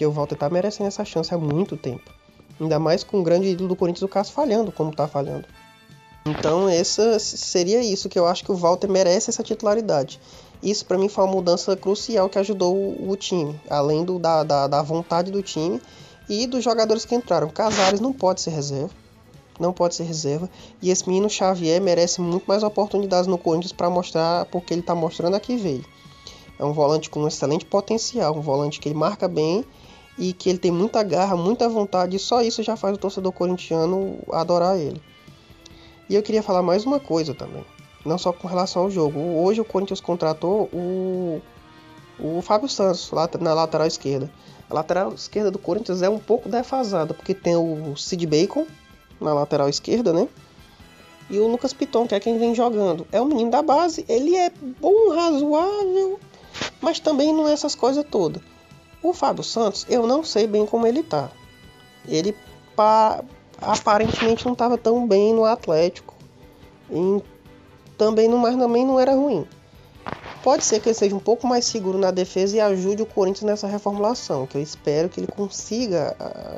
Porque 0.00 0.06
o 0.06 0.12
Walter 0.12 0.34
tá 0.34 0.48
merecendo 0.48 0.88
essa 0.88 1.04
chance 1.04 1.34
há 1.34 1.36
muito 1.36 1.76
tempo. 1.76 2.10
Ainda 2.58 2.78
mais 2.78 3.04
com 3.04 3.20
o 3.20 3.22
grande 3.22 3.48
ídolo 3.48 3.68
do 3.68 3.76
Corinthians, 3.76 4.00
o 4.00 4.08
Cássio, 4.08 4.32
falhando 4.32 4.72
como 4.72 4.96
tá 4.96 5.06
falhando. 5.06 5.44
Então, 6.24 6.70
essa 6.70 7.18
seria 7.18 7.82
isso 7.82 8.08
que 8.08 8.18
eu 8.18 8.26
acho 8.26 8.42
que 8.42 8.50
o 8.50 8.56
Walter 8.56 8.88
merece 8.88 9.28
essa 9.28 9.42
titularidade. 9.42 10.18
Isso 10.62 10.86
para 10.86 10.96
mim 10.96 11.10
foi 11.10 11.22
uma 11.22 11.34
mudança 11.34 11.76
crucial 11.76 12.30
que 12.30 12.38
ajudou 12.38 12.74
o, 12.74 13.14
time, 13.14 13.60
além 13.68 14.02
do, 14.02 14.18
da, 14.18 14.42
da, 14.42 14.66
da, 14.66 14.80
vontade 14.80 15.30
do 15.30 15.42
time 15.42 15.78
e 16.30 16.46
dos 16.46 16.64
jogadores 16.64 17.04
que 17.04 17.14
entraram. 17.14 17.50
Casares 17.50 18.00
não 18.00 18.14
pode 18.14 18.40
ser 18.40 18.52
reserva, 18.52 18.94
não 19.58 19.70
pode 19.70 19.96
ser 19.96 20.04
reserva. 20.04 20.48
E 20.80 20.88
esse 20.88 21.06
menino 21.06 21.28
Xavier 21.28 21.78
merece 21.78 22.22
muito 22.22 22.46
mais 22.46 22.62
oportunidades 22.62 23.26
no 23.26 23.36
Corinthians 23.36 23.72
para 23.72 23.90
mostrar 23.90 24.46
porque 24.46 24.72
ele 24.72 24.80
está 24.80 24.94
mostrando 24.94 25.36
aqui 25.36 25.58
veio. 25.58 25.84
É 26.58 26.64
um 26.64 26.72
volante 26.72 27.10
com 27.10 27.20
um 27.20 27.28
excelente 27.28 27.66
potencial, 27.66 28.34
um 28.34 28.40
volante 28.40 28.80
que 28.80 28.88
ele 28.88 28.96
marca 28.96 29.28
bem 29.28 29.62
e 30.18 30.32
que 30.32 30.48
ele 30.50 30.58
tem 30.58 30.70
muita 30.70 31.02
garra, 31.02 31.36
muita 31.36 31.68
vontade, 31.68 32.16
e 32.16 32.18
só 32.18 32.42
isso 32.42 32.62
já 32.62 32.76
faz 32.76 32.94
o 32.94 32.98
torcedor 32.98 33.32
corintiano 33.32 34.18
adorar 34.32 34.78
ele. 34.78 35.00
E 36.08 36.14
eu 36.14 36.22
queria 36.22 36.42
falar 36.42 36.62
mais 36.62 36.84
uma 36.84 36.98
coisa 36.98 37.34
também, 37.34 37.64
não 38.04 38.18
só 38.18 38.32
com 38.32 38.48
relação 38.48 38.82
ao 38.82 38.90
jogo. 38.90 39.18
Hoje 39.18 39.60
o 39.60 39.64
Corinthians 39.64 40.00
contratou 40.00 40.68
o, 40.72 41.40
o 42.18 42.42
Fábio 42.42 42.68
Santos 42.68 43.10
na 43.40 43.54
lateral 43.54 43.86
esquerda. 43.86 44.30
A 44.68 44.74
lateral 44.74 45.12
esquerda 45.12 45.50
do 45.50 45.58
Corinthians 45.58 46.02
é 46.02 46.08
um 46.08 46.18
pouco 46.18 46.48
defasada, 46.48 47.14
porque 47.14 47.34
tem 47.34 47.56
o 47.56 47.96
Sid 47.96 48.26
Bacon 48.26 48.66
na 49.20 49.32
lateral 49.32 49.68
esquerda, 49.68 50.12
né? 50.12 50.28
E 51.30 51.38
o 51.38 51.46
Lucas 51.46 51.72
Piton, 51.72 52.08
que 52.08 52.14
é 52.14 52.20
quem 52.20 52.38
vem 52.38 52.54
jogando. 52.54 53.06
É 53.12 53.20
um 53.22 53.26
menino 53.26 53.50
da 53.50 53.62
base, 53.62 54.04
ele 54.08 54.34
é 54.34 54.50
bom, 54.80 55.14
razoável, 55.14 56.18
mas 56.80 56.98
também 56.98 57.32
não 57.32 57.46
é 57.46 57.52
essas 57.52 57.76
coisas 57.76 58.04
todas. 58.10 58.42
O 59.02 59.12
Fábio 59.12 59.42
Santos, 59.42 59.86
eu 59.88 60.06
não 60.06 60.22
sei 60.22 60.46
bem 60.46 60.66
como 60.66 60.86
ele 60.86 61.02
tá. 61.02 61.30
Ele 62.06 62.36
pa, 62.76 63.22
aparentemente 63.60 64.44
não 64.44 64.52
estava 64.52 64.76
tão 64.76 65.06
bem 65.06 65.32
no 65.32 65.44
Atlético. 65.44 66.14
E 66.90 67.22
também 67.96 68.28
não, 68.28 68.38
mas 68.38 68.56
também 68.56 68.84
não 68.84 68.98
era 68.98 69.14
ruim. 69.14 69.46
Pode 70.42 70.64
ser 70.64 70.80
que 70.80 70.88
ele 70.88 70.94
seja 70.94 71.14
um 71.14 71.20
pouco 71.20 71.46
mais 71.46 71.66
seguro 71.66 71.98
na 71.98 72.10
defesa 72.10 72.56
e 72.56 72.60
ajude 72.60 73.02
o 73.02 73.06
Corinthians 73.06 73.44
nessa 73.44 73.66
reformulação, 73.66 74.46
que 74.46 74.56
eu 74.56 74.62
espero 74.62 75.08
que 75.08 75.20
ele 75.20 75.26
consiga 75.26 76.16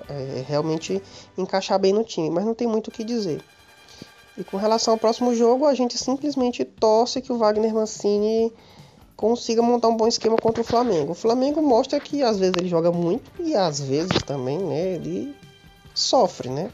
é, 0.09 0.45
realmente 0.47 1.03
encaixar 1.37 1.81
bem 1.81 1.93
no 1.93 2.05
time, 2.05 2.31
mas 2.31 2.45
não 2.45 2.55
tem 2.55 2.69
muito 2.69 2.89
o 2.89 2.91
que 2.93 3.03
dizer. 3.03 3.43
E 4.39 4.45
com 4.45 4.57
relação 4.57 4.95
ao 4.95 4.99
próximo 4.99 5.35
jogo, 5.35 5.67
a 5.67 5.75
gente 5.75 5.99
simplesmente 5.99 6.65
torce 6.65 7.21
que 7.21 7.33
o 7.33 7.39
Wagner 7.39 7.75
Mancini 7.75 8.53
consiga 9.23 9.63
montar 9.63 9.87
um 9.87 9.97
bom 9.97 10.09
esquema 10.09 10.37
contra 10.37 10.63
o 10.63 10.65
Flamengo. 10.65 11.13
O 11.13 11.15
Flamengo 11.15 11.63
mostra 11.63 12.01
que 12.01 12.25
às 12.25 12.41
vezes 12.41 12.55
ele 12.59 12.69
joga 12.69 12.91
muito 12.91 13.31
e 13.39 13.55
às 13.55 13.79
vezes 13.79 14.21
também 14.27 14.59
né, 14.59 14.95
ele 14.97 15.33
sofre, 15.95 16.49
né? 16.49 16.73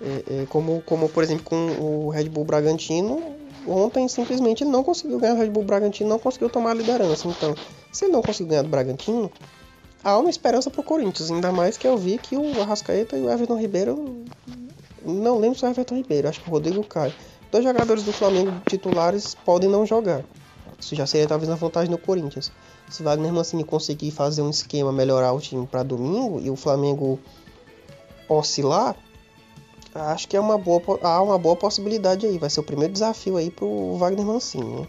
É, 0.00 0.42
é, 0.42 0.46
como, 0.46 0.80
como 0.86 1.08
por 1.08 1.24
exemplo 1.24 1.42
com 1.42 1.56
o 1.56 2.10
Red 2.10 2.28
Bull 2.28 2.44
Bragantino, 2.44 3.20
ontem 3.66 4.06
simplesmente 4.06 4.62
ele 4.62 4.70
não 4.70 4.84
conseguiu 4.84 5.18
ganhar 5.18 5.34
o 5.34 5.36
Red 5.36 5.50
Bull 5.50 5.64
Bragantino, 5.64 6.10
não 6.10 6.18
conseguiu 6.20 6.48
tomar 6.48 6.70
a 6.70 6.74
liderança. 6.74 7.26
Então, 7.26 7.56
se 7.90 8.04
ele 8.04 8.12
não 8.12 8.22
conseguiu 8.22 8.50
ganhar 8.50 8.62
do 8.62 8.68
Bragantino, 8.68 9.28
há 10.04 10.16
uma 10.16 10.30
esperança 10.30 10.70
pro 10.70 10.84
Corinthians, 10.84 11.28
ainda 11.28 11.50
mais 11.50 11.76
que 11.76 11.88
eu 11.88 11.98
vi 11.98 12.18
que 12.18 12.36
o 12.36 12.62
Arrascaeta 12.62 13.16
e 13.16 13.20
o 13.20 13.28
Everton 13.28 13.58
Ribeiro, 13.58 14.24
não 15.04 15.40
lembro 15.40 15.58
se 15.58 15.64
é 15.64 15.68
o 15.68 15.72
Everton 15.72 15.96
Ribeiro, 15.96 16.28
acho 16.28 16.40
que 16.40 16.48
o 16.48 16.52
Rodrigo 16.52 16.84
Caio, 16.84 17.12
dois 17.50 17.64
jogadores 17.64 18.04
do 18.04 18.12
Flamengo 18.12 18.52
titulares 18.68 19.34
podem 19.34 19.68
não 19.68 19.84
jogar. 19.84 20.22
Isso 20.82 20.96
já 20.96 21.06
seria 21.06 21.28
talvez 21.28 21.48
uma 21.48 21.56
vantagem 21.56 21.88
do 21.88 21.96
Corinthians. 21.96 22.50
Se 22.90 23.04
Wagner 23.04 23.32
Mancini 23.32 23.62
conseguir 23.62 24.10
fazer 24.10 24.42
um 24.42 24.50
esquema, 24.50 24.92
melhorar 24.92 25.32
o 25.32 25.40
time 25.40 25.64
para 25.64 25.84
domingo 25.84 26.40
e 26.40 26.50
o 26.50 26.56
Flamengo 26.56 27.20
oscilar, 28.28 28.96
acho 29.94 30.26
que 30.26 30.36
é 30.36 30.40
uma 30.40 30.58
boa, 30.58 30.82
há 31.00 31.22
uma 31.22 31.38
boa 31.38 31.54
possibilidade 31.54 32.26
aí. 32.26 32.36
Vai 32.36 32.50
ser 32.50 32.58
o 32.58 32.64
primeiro 32.64 32.92
desafio 32.92 33.36
aí 33.36 33.48
pro 33.48 33.96
Wagner 33.96 34.26
Mancini. 34.26 34.80
Né? 34.80 34.88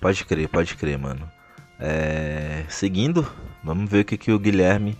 Pode 0.00 0.24
crer, 0.24 0.48
pode 0.48 0.74
crer, 0.74 0.98
mano. 0.98 1.30
É... 1.78 2.64
Seguindo, 2.68 3.24
vamos 3.62 3.88
ver 3.88 4.00
o 4.00 4.04
que, 4.04 4.18
que 4.18 4.32
o 4.32 4.40
Guilherme 4.40 4.98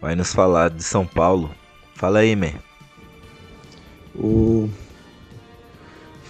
vai 0.00 0.14
nos 0.14 0.32
falar 0.32 0.70
de 0.70 0.84
São 0.84 1.04
Paulo. 1.04 1.52
Fala 1.96 2.20
aí, 2.20 2.36
man. 2.36 2.52
O 4.14 4.70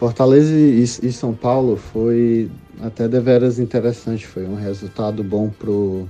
Fortaleza 0.04 0.54
e, 0.54 1.12
São 1.12 1.32
Paulo 1.32 1.78
foi 1.78 2.50
até 2.82 3.08
deveras 3.08 3.58
interessante. 3.58 4.26
Foi 4.26 4.44
um 4.44 4.54
resultado 4.54 5.25
bom 5.25 5.49
pro, 5.49 6.06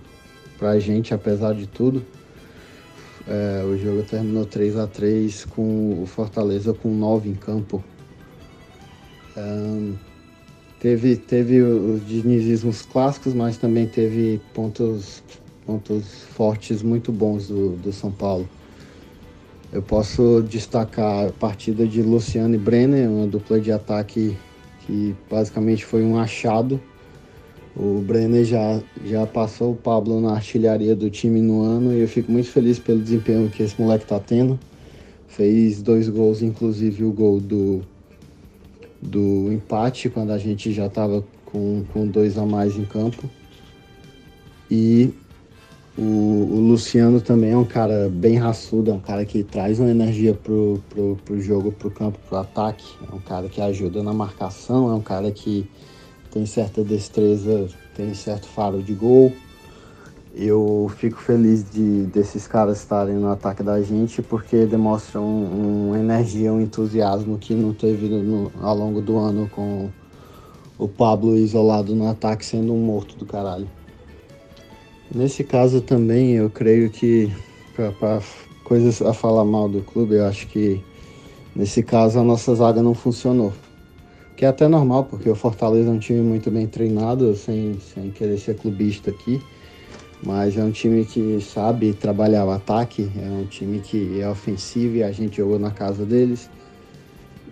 pra 0.58 0.80
gente, 0.80 1.14
apesar 1.14 1.54
de 1.54 1.68
tudo. 1.68 2.04
É, 3.24 3.62
o 3.64 3.78
jogo 3.78 4.02
terminou 4.02 4.44
3 4.46 4.76
a 4.78 4.88
3 4.88 5.44
com 5.44 6.02
o 6.02 6.06
Fortaleza 6.06 6.74
com 6.74 6.92
9 6.92 7.28
em 7.28 7.34
campo. 7.34 7.84
Um, 9.36 9.94
teve, 10.80 11.14
teve 11.14 11.62
os 11.62 12.04
dinizismos 12.04 12.82
clássicos, 12.82 13.32
mas 13.32 13.58
também 13.58 13.86
teve 13.86 14.40
pontos, 14.52 15.22
pontos 15.64 16.24
fortes 16.34 16.82
muito 16.82 17.12
bons 17.12 17.46
do, 17.46 17.76
do 17.76 17.92
São 17.92 18.10
Paulo. 18.10 18.48
Eu 19.74 19.82
posso 19.82 20.40
destacar 20.48 21.26
a 21.26 21.32
partida 21.32 21.84
de 21.84 22.00
Luciano 22.00 22.54
e 22.54 22.58
Brenner, 22.58 23.10
uma 23.10 23.26
dupla 23.26 23.58
de 23.58 23.72
ataque 23.72 24.36
que 24.86 25.16
basicamente 25.28 25.84
foi 25.84 26.04
um 26.04 26.16
achado. 26.16 26.80
O 27.74 27.98
Brenner 27.98 28.44
já, 28.44 28.80
já 29.04 29.26
passou 29.26 29.72
o 29.72 29.74
Pablo 29.74 30.20
na 30.20 30.34
artilharia 30.34 30.94
do 30.94 31.10
time 31.10 31.40
no 31.40 31.62
ano 31.62 31.92
e 31.92 31.98
eu 31.98 32.06
fico 32.06 32.30
muito 32.30 32.50
feliz 32.50 32.78
pelo 32.78 33.00
desempenho 33.00 33.50
que 33.50 33.64
esse 33.64 33.80
moleque 33.80 34.06
tá 34.06 34.20
tendo. 34.20 34.60
Fez 35.26 35.82
dois 35.82 36.08
gols, 36.08 36.40
inclusive 36.40 37.02
o 37.02 37.10
gol 37.10 37.40
do, 37.40 37.82
do 39.02 39.52
empate, 39.52 40.08
quando 40.08 40.30
a 40.30 40.38
gente 40.38 40.72
já 40.72 40.86
estava 40.86 41.24
com, 41.46 41.82
com 41.92 42.06
dois 42.06 42.38
a 42.38 42.46
mais 42.46 42.76
em 42.76 42.84
campo. 42.84 43.28
E 44.70 45.12
o, 45.96 46.02
o, 46.02 46.60
Luciano 46.60 47.20
também 47.20 47.52
é 47.52 47.56
um 47.56 47.64
cara 47.64 48.08
bem 48.12 48.36
raçudo, 48.36 48.90
é 48.90 48.94
um 48.94 49.00
cara 49.00 49.24
que 49.24 49.44
traz 49.44 49.78
uma 49.78 49.90
energia 49.90 50.34
pro, 50.34 50.82
pro, 50.90 51.16
pro 51.24 51.40
jogo, 51.40 51.70
pro 51.70 51.88
campo, 51.88 52.18
pro 52.28 52.38
ataque. 52.38 52.84
É 53.08 53.14
um 53.14 53.20
cara 53.20 53.48
que 53.48 53.60
ajuda 53.60 54.02
na 54.02 54.12
marcação, 54.12 54.90
é 54.90 54.94
um 54.94 55.00
cara 55.00 55.30
que 55.30 55.70
tem 56.32 56.44
certa 56.46 56.82
destreza, 56.82 57.68
tem 57.94 58.12
certo 58.12 58.48
faro 58.48 58.82
de 58.82 58.92
gol. 58.92 59.32
Eu 60.34 60.90
fico 60.96 61.20
feliz 61.20 61.70
de 61.70 62.06
desses 62.06 62.48
caras 62.48 62.78
estarem 62.78 63.14
no 63.14 63.30
ataque 63.30 63.62
da 63.62 63.80
gente 63.80 64.20
porque 64.20 64.66
demonstram 64.66 65.24
uma 65.24 65.96
energia, 65.96 66.52
um 66.52 66.60
entusiasmo 66.60 67.38
que 67.38 67.54
não 67.54 67.72
teve 67.72 68.08
no, 68.08 68.50
ao 68.60 68.76
longo 68.76 69.00
do 69.00 69.16
ano 69.16 69.48
com 69.48 69.88
o 70.76 70.88
Pablo 70.88 71.36
isolado 71.36 71.94
no 71.94 72.08
ataque 72.08 72.44
sendo 72.44 72.74
um 72.74 72.80
morto 72.80 73.16
do 73.16 73.24
caralho. 73.24 73.68
Nesse 75.14 75.44
caso 75.44 75.80
também 75.80 76.32
eu 76.32 76.50
creio 76.50 76.90
que 76.90 77.30
para 77.76 78.20
coisas 78.64 79.00
a 79.00 79.14
falar 79.14 79.44
mal 79.44 79.68
do 79.68 79.80
clube, 79.80 80.16
eu 80.16 80.26
acho 80.26 80.48
que 80.48 80.82
nesse 81.54 81.84
caso 81.84 82.18
a 82.18 82.24
nossa 82.24 82.52
zaga 82.52 82.82
não 82.82 82.94
funcionou. 82.94 83.52
Que 84.36 84.44
é 84.44 84.48
até 84.48 84.66
normal, 84.66 85.04
porque 85.04 85.30
o 85.30 85.36
Fortaleza 85.36 85.88
é 85.88 85.92
um 85.92 86.00
time 86.00 86.20
muito 86.20 86.50
bem 86.50 86.66
treinado, 86.66 87.36
sem, 87.36 87.78
sem 87.78 88.10
querer 88.10 88.36
ser 88.38 88.56
clubista 88.56 89.12
aqui. 89.12 89.40
Mas 90.20 90.58
é 90.58 90.64
um 90.64 90.72
time 90.72 91.04
que 91.04 91.40
sabe 91.40 91.92
trabalhar 91.92 92.44
o 92.44 92.50
ataque, 92.50 93.08
é 93.16 93.28
um 93.28 93.44
time 93.44 93.78
que 93.78 94.20
é 94.20 94.28
ofensivo 94.28 94.96
e 94.96 95.04
a 95.04 95.12
gente 95.12 95.36
jogou 95.36 95.60
na 95.60 95.70
casa 95.70 96.04
deles. 96.04 96.50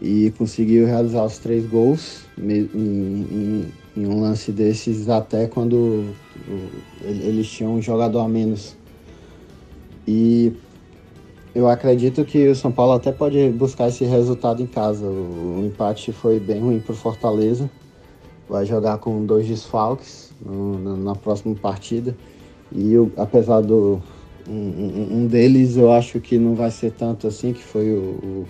E 0.04 0.32
conseguiu 0.36 0.84
realizar 0.84 1.24
os 1.24 1.38
três 1.38 1.64
gols 1.64 2.24
em, 2.36 2.68
em, 2.74 3.72
em 3.96 4.06
um 4.06 4.20
lance 4.20 4.50
desses 4.50 5.08
até 5.08 5.46
quando 5.46 6.04
eles 7.00 7.48
tinham 7.48 7.76
um 7.76 7.80
jogador 7.80 8.18
a 8.18 8.28
menos. 8.28 8.76
E 10.06 10.52
eu 11.54 11.68
acredito 11.68 12.24
que 12.24 12.48
o 12.48 12.54
São 12.54 12.72
Paulo 12.72 12.94
até 12.94 13.12
pode 13.12 13.50
buscar 13.50 13.88
esse 13.88 14.04
resultado 14.04 14.62
em 14.62 14.66
casa. 14.66 15.06
O 15.06 15.62
empate 15.64 16.10
foi 16.10 16.40
bem 16.40 16.60
ruim 16.60 16.80
para 16.80 16.92
o 16.92 16.96
Fortaleza. 16.96 17.70
Vai 18.48 18.66
jogar 18.66 18.98
com 18.98 19.24
dois 19.24 19.46
desfalques 19.46 20.32
no, 20.44 20.96
na 20.96 21.14
próxima 21.14 21.54
partida. 21.54 22.16
E 22.72 22.92
eu, 22.92 23.12
apesar 23.16 23.60
do. 23.60 24.00
Um, 24.48 25.18
um, 25.18 25.26
deles 25.28 25.76
eu 25.76 25.92
acho 25.92 26.18
que 26.18 26.36
não 26.36 26.56
vai 26.56 26.68
ser 26.72 26.90
tanto 26.90 27.28
assim, 27.28 27.52
que 27.52 27.62
foi 27.62 27.92
o, 27.92 28.00
o, 28.00 28.46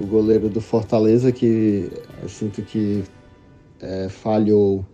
o 0.00 0.06
goleiro 0.06 0.48
do 0.48 0.60
Fortaleza, 0.60 1.32
que 1.32 1.90
eu 2.22 2.28
sinto 2.28 2.62
que 2.62 3.04
é, 3.80 4.08
falhou 4.08 4.84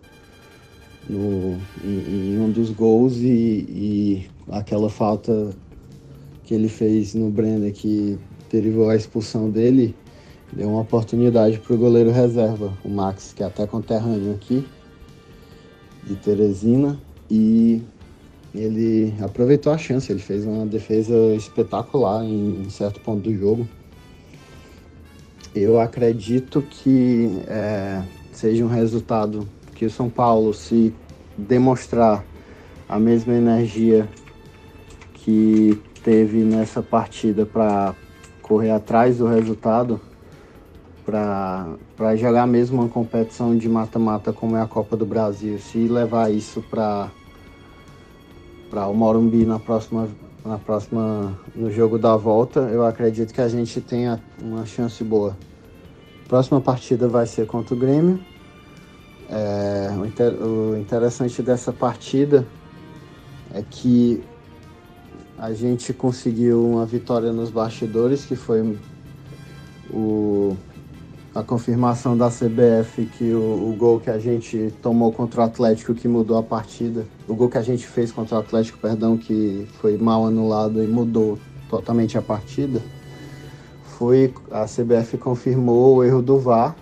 no, 1.09 1.57
em, 1.83 2.33
em, 2.33 2.39
um 2.39 2.51
dos 2.51 2.69
gols 2.71 3.17
e, 3.17 3.65
e, 3.69 4.27
aquela 4.49 4.89
falta 4.89 5.51
que 6.43 6.53
ele 6.53 6.69
fez 6.69 7.13
no 7.13 7.29
Brenner 7.29 7.73
que 7.73 8.17
derivou 8.49 8.89
a 8.89 8.95
expulsão 8.95 9.49
dele 9.49 9.95
deu 10.55 10.69
uma 10.69 10.81
oportunidade 10.81 11.59
para 11.59 11.73
o 11.73 11.77
goleiro 11.77 12.11
reserva, 12.11 12.77
o 12.83 12.89
Max, 12.89 13.33
que 13.33 13.43
é 13.43 13.45
até 13.45 13.65
conterrâneo 13.65 14.33
aqui 14.33 14.65
de 16.05 16.15
Teresina 16.15 16.99
e 17.29 17.81
ele 18.53 19.13
aproveitou 19.19 19.73
a 19.73 19.77
chance, 19.77 20.11
ele 20.11 20.21
fez 20.21 20.45
uma 20.45 20.65
defesa 20.65 21.15
espetacular 21.35 22.23
em, 22.23 22.61
em 22.61 22.69
certo 22.69 22.99
ponto 22.99 23.21
do 23.21 23.35
jogo. 23.35 23.67
Eu 25.55 25.79
acredito 25.79 26.63
que 26.63 27.39
é, 27.47 28.01
seja 28.31 28.65
um 28.65 28.67
resultado 28.67 29.47
que 29.75 29.85
o 29.85 29.89
São 29.89 30.09
Paulo, 30.09 30.51
se 30.51 30.91
demonstrar 31.37 32.23
a 32.89 32.97
mesma 32.97 33.33
energia 33.33 34.09
que 35.13 35.79
teve 36.03 36.39
nessa 36.39 36.81
partida 36.81 37.45
para 37.45 37.95
correr 38.41 38.71
atrás 38.71 39.19
do 39.19 39.27
resultado, 39.27 40.01
para 41.05 42.15
jogar 42.15 42.47
mesmo 42.47 42.81
uma 42.81 42.89
competição 42.89 43.55
de 43.55 43.69
mata-mata 43.69 44.33
como 44.33 44.57
é 44.57 44.61
a 44.61 44.67
Copa 44.67 44.97
do 44.97 45.05
Brasil, 45.05 45.59
se 45.59 45.87
levar 45.87 46.31
isso 46.31 46.61
para 46.61 47.11
para 48.71 48.87
o 48.87 48.93
Morumbi 48.95 49.45
na 49.45 49.59
próxima 49.59 50.09
na 50.45 50.57
próxima 50.57 51.37
no 51.55 51.71
jogo 51.71 51.97
da 51.97 52.15
volta, 52.17 52.61
eu 52.61 52.85
acredito 52.85 53.33
que 53.33 53.41
a 53.41 53.47
gente 53.47 53.79
tenha 53.79 54.21
uma 54.41 54.65
chance 54.65 55.03
boa. 55.03 55.37
Próxima 56.27 56.59
partida 56.59 57.07
vai 57.07 57.25
ser 57.25 57.47
contra 57.47 57.73
o 57.73 57.77
Grêmio. 57.77 58.19
É, 59.29 59.89
o, 59.97 60.05
inter, 60.05 60.33
o 60.33 60.77
interessante 60.77 61.41
dessa 61.41 61.71
partida 61.71 62.45
é 63.53 63.63
que 63.69 64.23
a 65.37 65.53
gente 65.53 65.93
conseguiu 65.93 66.65
uma 66.65 66.85
vitória 66.85 67.31
nos 67.31 67.49
bastidores, 67.49 68.25
que 68.25 68.35
foi 68.35 68.77
o, 69.89 70.55
a 71.35 71.41
confirmação 71.41 72.15
da 72.15 72.29
CBF 72.29 73.05
que 73.17 73.33
o, 73.33 73.69
o, 73.69 73.75
gol 73.75 73.99
que 73.99 74.09
a 74.09 74.19
gente 74.19 74.71
tomou 74.81 75.11
contra 75.11 75.41
o 75.41 75.43
Atlético 75.43 75.95
que 75.95 76.07
mudou 76.07 76.37
a 76.37 76.43
partida, 76.43 77.05
o 77.27 77.33
gol 77.33 77.49
que 77.49 77.57
a 77.57 77.61
gente 77.61 77.87
fez 77.87 78.11
contra 78.11 78.35
o 78.35 78.39
Atlético, 78.39 78.77
perdão, 78.77 79.17
que 79.17 79.67
foi 79.81 79.97
mal 79.97 80.27
anulado 80.27 80.83
e 80.83 80.87
mudou 80.87 81.39
totalmente 81.69 82.17
a 82.17 82.21
partida, 82.21 82.79
foi 83.97 84.31
a 84.51 84.65
CBF 84.65 85.17
confirmou 85.17 85.95
o 85.95 86.03
erro 86.03 86.21
do 86.21 86.37
VAR 86.37 86.75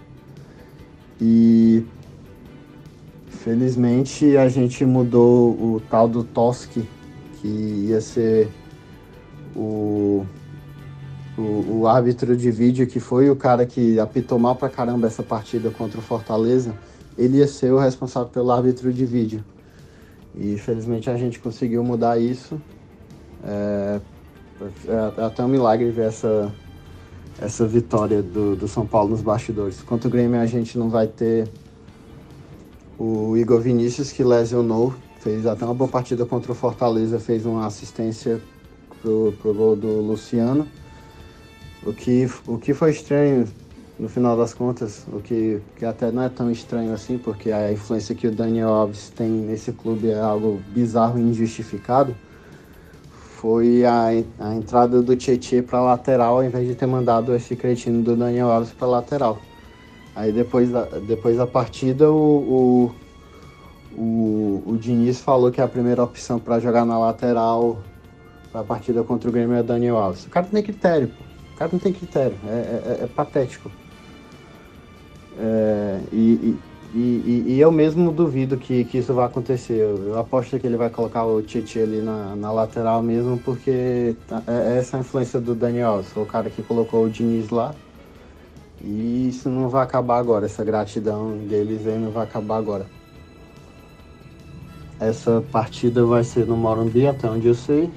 e 1.20 1.86
felizmente 3.30 4.36
a 4.36 4.50
gente 4.50 4.84
mudou 4.86 5.52
o 5.52 5.82
tal 5.90 6.10
do 6.10 6.24
Toski, 6.26 6.84
que 7.40 7.48
ia 7.48 8.02
ser 8.02 8.50
o, 9.56 10.26
o, 11.42 11.80
o, 11.80 11.88
árbitro 11.88 12.36
de 12.36 12.52
vídeo, 12.52 12.88
que 12.88 13.00
foi 13.00 13.30
o 13.30 13.36
cara 13.36 13.66
que 13.66 14.00
apitou 14.00 14.38
mal 14.38 14.56
pra 14.56 14.70
caramba 14.70 15.08
essa 15.08 15.24
partida 15.24 15.70
contra 15.70 16.00
o 16.00 16.02
Fortaleza, 16.02 16.74
ele 17.18 17.38
ia 17.38 17.48
ser 17.48 17.72
o 17.72 17.78
responsável 17.78 18.30
pelo 18.30 18.52
árbitro 18.52 18.92
de 18.94 19.06
vídeo. 19.06 19.44
E 20.36 20.58
felizmente 20.58 21.10
a 21.10 21.18
gente 21.18 21.40
conseguiu 21.40 21.84
mudar 21.84 22.20
isso. 22.20 22.62
É, 23.44 24.00
é 24.88 25.26
até 25.26 25.44
um 25.44 25.48
milagre 25.48 25.90
ver 25.90 26.08
essa, 26.08 26.54
essa 27.42 27.68
vitória 27.68 28.22
do, 28.22 28.56
do 28.56 28.68
São 28.68 28.86
Paulo 28.86 29.10
nos 29.10 29.22
bastidores. 29.22 29.82
Contra 29.82 30.08
o 30.08 30.12
Grêmio 30.12 30.40
a 30.40 30.46
gente 30.46 30.78
não 30.78 30.90
vai 30.90 31.08
ter 31.08 31.50
o 32.98 33.36
Igor 33.36 33.60
Vinícius 33.60 34.12
que 34.12 34.24
lesionou, 34.24 34.94
fez 35.20 35.46
até 35.48 35.66
uma 35.66 35.74
boa 35.74 35.90
partida 35.90 36.26
contra 36.26 36.52
o 36.52 36.56
Fortaleza, 36.56 37.20
fez 37.20 37.46
uma 37.46 37.66
assistência 37.66 38.40
pro, 39.02 39.34
pro 39.42 39.54
gol 39.54 39.76
do 39.76 40.02
Luciano. 40.02 40.68
O 41.84 41.94
que, 41.94 42.30
o 42.48 42.58
que 42.58 42.74
foi 42.74 42.92
estranho 42.92 43.48
no 44.02 44.10
final 44.10 44.36
das 44.36 44.54
contas, 44.54 45.06
o 45.14 45.20
que, 45.20 45.62
que 45.76 45.86
até 45.86 46.12
não 46.12 46.24
é 46.24 46.30
tão 46.30 46.50
estranho 46.50 46.92
assim, 46.92 47.20
porque 47.20 47.52
a 47.52 47.72
influência 47.72 48.16
que 48.16 48.28
o 48.28 48.32
Daniel 48.32 48.70
Alves 48.70 49.10
tem 49.10 49.30
nesse 49.30 49.72
clube 49.72 50.10
é 50.10 50.20
algo 50.20 50.60
bizarro 50.74 51.20
e 51.20 51.22
injustificado, 51.22 52.16
foi 53.42 53.86
a, 53.86 54.08
a 54.40 54.56
entrada 54.56 55.02
do 55.02 55.16
Tietchan 55.16 55.64
para 55.64 55.82
lateral 55.82 56.36
ao 56.36 56.44
invés 56.44 56.68
de 56.68 56.76
ter 56.76 56.86
mandado 56.86 57.36
esse 57.36 57.56
cretino 57.56 58.04
do 58.04 58.16
Daniel 58.16 58.52
Alves 58.52 58.72
para 58.72 58.88
lateral. 58.88 59.40
Aí 60.16 60.32
depois 60.32 60.72
da, 60.72 60.84
depois 61.08 61.38
da 61.38 61.48
partida 61.48 62.12
o, 62.12 62.92
o, 63.96 64.00
o, 64.00 64.64
o 64.66 64.78
Diniz 64.78 65.22
falou 65.22 65.52
que 65.52 65.62
a 65.62 65.68
primeira 65.68 66.04
opção 66.04 66.40
para 66.40 66.60
jogar 66.60 66.86
na 66.86 67.00
lateral 67.00 67.80
para 68.52 68.62
a 68.62 68.64
partida 68.64 69.04
contra 69.04 69.30
o 69.30 69.34
Grêmio 69.34 69.56
é 69.56 69.64
Daniel 69.64 69.98
Alves. 69.98 70.26
O 70.26 70.30
cara 70.30 70.46
tem 70.46 70.62
critério, 70.62 71.08
pô. 71.08 71.31
O 71.54 71.58
cara 71.58 71.72
não 71.72 71.80
tem 71.80 71.94
critério. 71.94 72.38
É, 72.46 73.02
é, 73.02 73.04
é 73.04 73.08
patético. 73.08 73.72
É, 75.38 76.02
e, 76.12 76.60
e, 76.94 77.00
e, 77.00 77.44
e, 77.56 77.60
eu 77.60 77.72
mesmo 77.72 78.12
duvido 78.12 78.58
que, 78.58 78.84
que 78.86 78.98
isso 78.98 79.14
vai 79.14 79.26
acontecer. 79.26 79.80
Eu, 79.80 79.96
eu 80.08 80.20
aposto 80.20 80.60
que 80.60 80.68
ele 80.68 80.78
vai 80.78 80.90
colocar 80.90 81.26
o 81.26 81.42
Titi 81.42 81.80
ali 81.80 82.02
na, 82.02 82.36
na 82.36 82.52
lateral 82.52 83.02
mesmo, 83.02 83.38
porque 83.40 84.16
tá, 84.28 84.44
é, 84.48 84.74
é 84.74 84.78
essa 84.78 84.98
a 84.98 85.00
influência 85.00 85.40
do 85.40 85.56
Daniel 85.56 86.02
o 86.16 86.26
cara 86.26 86.50
que 86.50 86.62
colocou 86.64 87.06
o 87.06 87.10
Diniz 87.10 87.50
lá. 87.50 87.74
E 88.84 89.30
isso 89.30 89.50
não 89.50 89.70
vai 89.70 89.84
acabar 89.84 90.18
agora. 90.18 90.46
Essa 90.46 90.64
gratidão 90.64 91.38
deles 91.48 91.88
aí 91.88 91.98
não 91.98 92.12
vai 92.12 92.24
acabar 92.24 92.58
agora. 92.58 92.86
Essa 95.00 95.42
partida 95.52 96.06
vai 96.06 96.24
ser 96.24 96.46
no 96.46 96.56
Morumbi, 96.56 97.08
até 97.08 97.28
onde 97.28 97.48
eu 97.48 97.56
sei. 97.56 97.90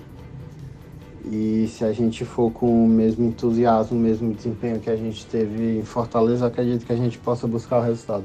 E 1.24 1.66
se 1.68 1.84
a 1.84 1.92
gente 1.92 2.24
for 2.24 2.50
com 2.50 2.84
o 2.84 2.88
mesmo 2.88 3.24
entusiasmo, 3.26 3.96
o 3.96 4.00
mesmo 4.00 4.34
desempenho 4.34 4.78
que 4.78 4.90
a 4.90 4.96
gente 4.96 5.24
teve 5.26 5.78
em 5.78 5.84
Fortaleza, 5.84 6.46
acredito 6.46 6.84
que 6.84 6.92
a 6.92 6.96
gente 6.96 7.18
possa 7.18 7.46
buscar 7.46 7.78
o 7.78 7.82
resultado. 7.82 8.24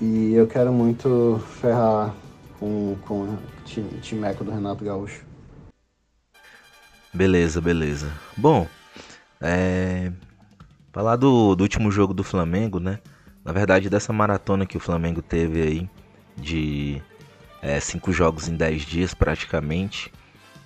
E 0.00 0.34
eu 0.34 0.48
quero 0.48 0.72
muito 0.72 1.40
ferrar 1.60 2.12
com, 2.58 2.96
com 3.06 3.22
o 3.22 3.38
timeco 4.00 4.42
do 4.42 4.50
Renato 4.50 4.84
Gaúcho. 4.84 5.24
Beleza, 7.14 7.60
beleza. 7.60 8.10
Bom, 8.36 8.66
é... 9.40 10.10
falar 10.92 11.14
do, 11.14 11.54
do 11.54 11.62
último 11.62 11.90
jogo 11.92 12.12
do 12.12 12.24
Flamengo, 12.24 12.80
né? 12.80 12.98
Na 13.44 13.52
verdade, 13.52 13.88
dessa 13.88 14.12
maratona 14.12 14.66
que 14.66 14.76
o 14.76 14.80
Flamengo 14.80 15.22
teve 15.22 15.62
aí, 15.62 15.90
de 16.36 17.00
é, 17.60 17.78
cinco 17.78 18.12
jogos 18.12 18.48
em 18.48 18.56
dez 18.56 18.82
dias 18.82 19.14
praticamente. 19.14 20.10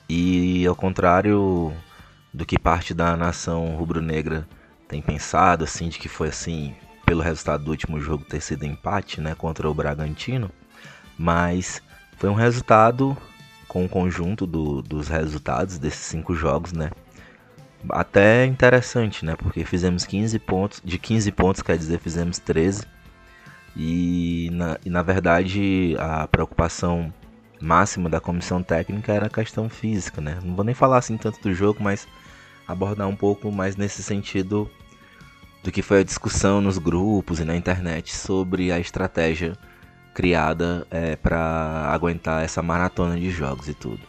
E 0.09 0.65
ao 0.67 0.77
contrário 0.77 1.73
do 2.33 2.45
que 2.45 2.59
parte 2.59 2.95
da 2.95 3.17
nação 3.17 3.77
rubro-negra 3.77 4.47
tem 4.87 5.03
pensado, 5.03 5.65
assim, 5.65 5.89
de 5.89 5.99
que 5.99 6.09
foi 6.09 6.29
assim, 6.29 6.75
pelo 7.05 7.23
resultado 7.23 7.65
do 7.65 7.71
último 7.71 8.01
jogo 8.01 8.25
ter 8.25 8.41
sido 8.41 8.65
empate, 8.65 9.21
né, 9.21 9.35
contra 9.35 9.69
o 9.69 9.75
Bragantino, 9.75 10.51
mas 11.19 11.83
foi 12.19 12.29
um 12.29 12.35
resultado 12.35 13.17
com 13.67 13.85
o 13.85 13.89
conjunto 13.89 14.47
do, 14.47 14.83
dos 14.83 15.09
resultados 15.09 15.79
desses 15.79 16.01
cinco 16.01 16.35
jogos, 16.35 16.73
né, 16.73 16.91
até 17.91 18.45
interessante, 18.45 19.25
né, 19.25 19.35
porque 19.37 19.65
fizemos 19.65 20.05
15 20.05 20.39
pontos, 20.41 20.83
de 20.85 20.99
15 20.99 21.33
pontos, 21.33 21.63
quer 21.63 21.77
dizer, 21.77 21.99
fizemos 21.99 22.39
13, 22.39 22.85
e 23.77 24.51
na, 24.53 24.79
e 24.85 24.91
na 24.91 25.03
verdade 25.03 25.95
a 25.99 26.27
preocupação 26.27 27.13
máximo 27.67 28.09
da 28.09 28.21
comissão 28.21 28.63
técnica 28.63 29.13
era 29.13 29.27
a 29.27 29.31
questão 29.31 29.69
física, 29.69 30.21
né? 30.21 30.39
Não 30.43 30.55
vou 30.55 30.65
nem 30.65 30.75
falar 30.75 30.99
assim 30.99 31.17
tanto 31.17 31.41
do 31.43 31.53
jogo, 31.53 31.83
mas 31.83 32.07
abordar 32.67 33.09
um 33.09 33.17
pouco 33.17 33.51
mais 33.51 33.77
nesse 33.77 34.03
sentido 34.03 34.71
do 35.63 35.73
que 35.73 35.83
foi 35.83 36.01
a 36.01 36.05
discussão 36.05 36.61
nos 36.61 36.79
grupos 36.79 37.41
e 37.41 37.45
na 37.45 37.57
internet 37.57 38.15
sobre 38.15 38.71
a 38.71 38.79
estratégia 38.79 39.59
criada 40.15 40.87
é, 40.91 41.17
para 41.17 41.91
aguentar 41.93 42.45
essa 42.45 42.63
maratona 42.63 43.19
de 43.19 43.31
jogos 43.31 43.69
e 43.69 43.75
tudo. 43.75 44.01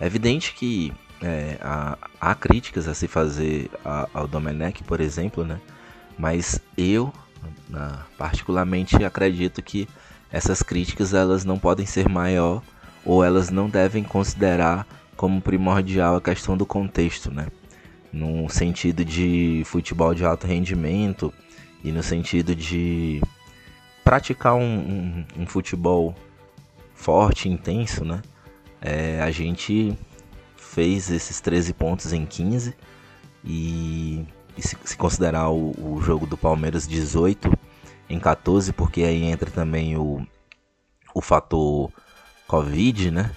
É 0.00 0.06
evidente 0.06 0.52
que 0.52 0.92
é, 1.22 1.56
há, 1.62 1.96
há, 2.20 2.34
críticas 2.34 2.86
a 2.88 2.94
se 2.94 3.08
fazer 3.08 3.70
ao 4.12 4.26
Domenech, 4.26 4.82
por 4.84 5.00
exemplo, 5.00 5.44
né? 5.44 5.60
Mas 6.18 6.60
eu, 6.76 7.12
particularmente, 8.18 9.02
acredito 9.04 9.62
que 9.62 9.88
essas 10.30 10.62
críticas 10.62 11.14
elas 11.14 11.44
não 11.44 11.58
podem 11.58 11.86
ser 11.86 12.08
maior 12.08 12.62
ou 13.06 13.24
elas 13.24 13.50
não 13.50 13.70
devem 13.70 14.02
considerar 14.02 14.86
como 15.16 15.40
primordial 15.40 16.16
a 16.16 16.20
questão 16.20 16.56
do 16.56 16.66
contexto, 16.66 17.32
né? 17.32 17.46
No 18.12 18.50
sentido 18.50 19.04
de 19.04 19.62
futebol 19.64 20.12
de 20.12 20.24
alto 20.24 20.46
rendimento 20.46 21.32
e 21.84 21.92
no 21.92 22.02
sentido 22.02 22.54
de 22.54 23.22
praticar 24.02 24.54
um, 24.54 24.60
um, 24.60 25.24
um 25.42 25.46
futebol 25.46 26.14
forte, 26.94 27.48
intenso, 27.48 28.04
né? 28.04 28.20
É, 28.80 29.20
a 29.22 29.30
gente 29.30 29.96
fez 30.56 31.10
esses 31.10 31.40
13 31.40 31.72
pontos 31.72 32.12
em 32.12 32.26
15 32.26 32.74
e, 33.44 34.26
e 34.56 34.62
se, 34.62 34.76
se, 34.84 34.96
considerar 34.96 35.48
o, 35.50 35.72
o 35.78 36.00
jogo 36.02 36.26
do 36.26 36.36
Palmeiras 36.36 36.86
18 36.86 37.52
em 38.08 38.18
14, 38.18 38.72
porque 38.72 39.02
aí 39.02 39.24
entra 39.24 39.50
também 39.50 39.96
o, 39.96 40.26
o 41.14 41.20
fator 41.20 41.90
Covid, 42.46 43.10
né? 43.10 43.30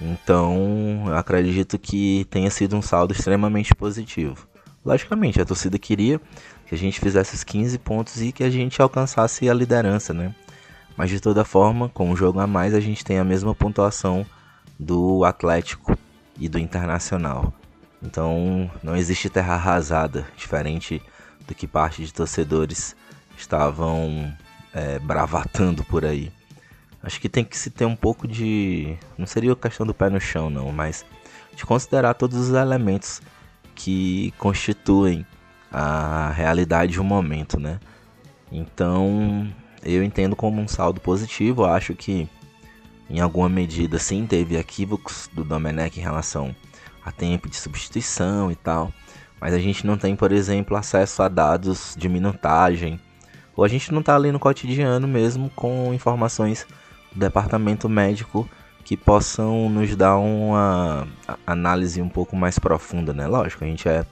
Então, 0.00 1.04
eu 1.06 1.16
acredito 1.16 1.78
que 1.78 2.26
tenha 2.30 2.50
sido 2.50 2.76
um 2.76 2.82
saldo 2.82 3.12
extremamente 3.12 3.74
positivo. 3.74 4.46
Logicamente, 4.84 5.40
a 5.40 5.44
torcida 5.44 5.78
queria 5.78 6.20
que 6.66 6.74
a 6.74 6.78
gente 6.78 7.00
fizesse 7.00 7.34
os 7.34 7.44
15 7.44 7.78
pontos 7.78 8.20
e 8.20 8.32
que 8.32 8.44
a 8.44 8.50
gente 8.50 8.80
alcançasse 8.82 9.48
a 9.48 9.54
liderança, 9.54 10.12
né? 10.12 10.34
Mas 10.96 11.10
de 11.10 11.20
toda 11.20 11.44
forma, 11.44 11.88
com 11.88 12.10
um 12.10 12.16
jogo 12.16 12.38
a 12.38 12.46
mais, 12.46 12.74
a 12.74 12.80
gente 12.80 13.04
tem 13.04 13.18
a 13.18 13.24
mesma 13.24 13.54
pontuação 13.54 14.26
do 14.78 15.24
Atlético 15.24 15.96
e 16.38 16.48
do 16.48 16.58
Internacional. 16.58 17.52
Então, 18.02 18.70
não 18.82 18.96
existe 18.96 19.30
terra 19.30 19.54
arrasada, 19.54 20.26
diferente 20.36 21.00
do 21.46 21.54
que 21.54 21.66
parte 21.66 22.04
de 22.04 22.12
torcedores 22.12 22.94
estavam 23.36 24.32
é, 24.72 24.98
bravatando 24.98 25.82
por 25.84 26.04
aí. 26.04 26.30
Acho 27.04 27.20
que 27.20 27.28
tem 27.28 27.44
que 27.44 27.58
se 27.58 27.68
ter 27.68 27.84
um 27.84 27.94
pouco 27.94 28.26
de. 28.26 28.96
Não 29.18 29.26
seria 29.26 29.54
questão 29.54 29.86
do 29.86 29.92
pé 29.92 30.08
no 30.08 30.18
chão, 30.18 30.48
não, 30.48 30.72
mas 30.72 31.04
de 31.54 31.66
considerar 31.66 32.14
todos 32.14 32.38
os 32.38 32.54
elementos 32.54 33.20
que 33.74 34.32
constituem 34.38 35.26
a 35.70 36.30
realidade 36.30 36.92
de 36.92 37.00
um 37.02 37.04
momento, 37.04 37.60
né? 37.60 37.78
Então, 38.50 39.46
eu 39.82 40.02
entendo 40.02 40.34
como 40.34 40.62
um 40.62 40.66
saldo 40.66 40.98
positivo. 40.98 41.66
Acho 41.66 41.94
que, 41.94 42.26
em 43.10 43.20
alguma 43.20 43.50
medida, 43.50 43.98
sim, 43.98 44.26
teve 44.26 44.56
equívocos 44.56 45.28
do 45.30 45.44
Domenech 45.44 46.00
em 46.00 46.02
relação 46.02 46.56
a 47.04 47.12
tempo 47.12 47.50
de 47.50 47.56
substituição 47.56 48.50
e 48.50 48.56
tal. 48.56 48.90
Mas 49.38 49.52
a 49.52 49.58
gente 49.58 49.86
não 49.86 49.98
tem, 49.98 50.16
por 50.16 50.32
exemplo, 50.32 50.74
acesso 50.74 51.22
a 51.22 51.28
dados 51.28 51.94
de 51.98 52.08
minutagem. 52.08 52.98
Ou 53.54 53.62
a 53.62 53.68
gente 53.68 53.92
não 53.92 54.00
está 54.00 54.16
ali 54.16 54.32
no 54.32 54.38
cotidiano 54.38 55.06
mesmo 55.06 55.50
com 55.50 55.92
informações 55.92 56.66
departamento 57.14 57.88
médico 57.88 58.48
que 58.84 58.96
possam 58.96 59.68
nos 59.70 59.96
dar 59.96 60.18
uma 60.18 61.08
análise 61.46 62.02
um 62.02 62.08
pouco 62.08 62.36
mais 62.36 62.58
profunda, 62.58 63.14
né? 63.14 63.26
Lógico, 63.26 63.64
a 63.64 63.66
gente 63.66 63.88
é, 63.88 64.04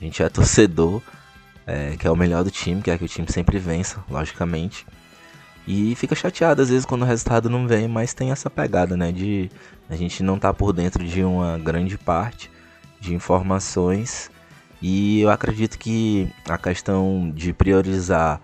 a 0.00 0.04
gente 0.04 0.22
é 0.22 0.28
torcedor, 0.28 1.02
é, 1.66 1.96
que 1.96 2.06
é 2.06 2.10
o 2.10 2.16
melhor 2.16 2.44
do 2.44 2.50
time, 2.50 2.80
quer 2.80 2.98
que 2.98 3.04
o 3.04 3.08
time 3.08 3.26
sempre 3.30 3.58
vença, 3.58 4.02
logicamente. 4.08 4.86
E 5.66 5.96
fica 5.96 6.14
chateado 6.14 6.62
às 6.62 6.68
vezes 6.68 6.84
quando 6.84 7.02
o 7.02 7.04
resultado 7.04 7.50
não 7.50 7.66
vem, 7.66 7.88
mas 7.88 8.14
tem 8.14 8.30
essa 8.30 8.48
pegada, 8.48 8.96
né? 8.96 9.10
De 9.10 9.50
a 9.90 9.96
gente 9.96 10.22
não 10.22 10.36
estar 10.36 10.52
tá 10.52 10.54
por 10.54 10.72
dentro 10.72 11.04
de 11.04 11.24
uma 11.24 11.58
grande 11.58 11.98
parte 11.98 12.48
de 13.00 13.12
informações. 13.12 14.30
E 14.80 15.20
eu 15.22 15.30
acredito 15.30 15.78
que 15.78 16.28
a 16.48 16.56
questão 16.56 17.32
de 17.34 17.52
priorizar 17.52 18.40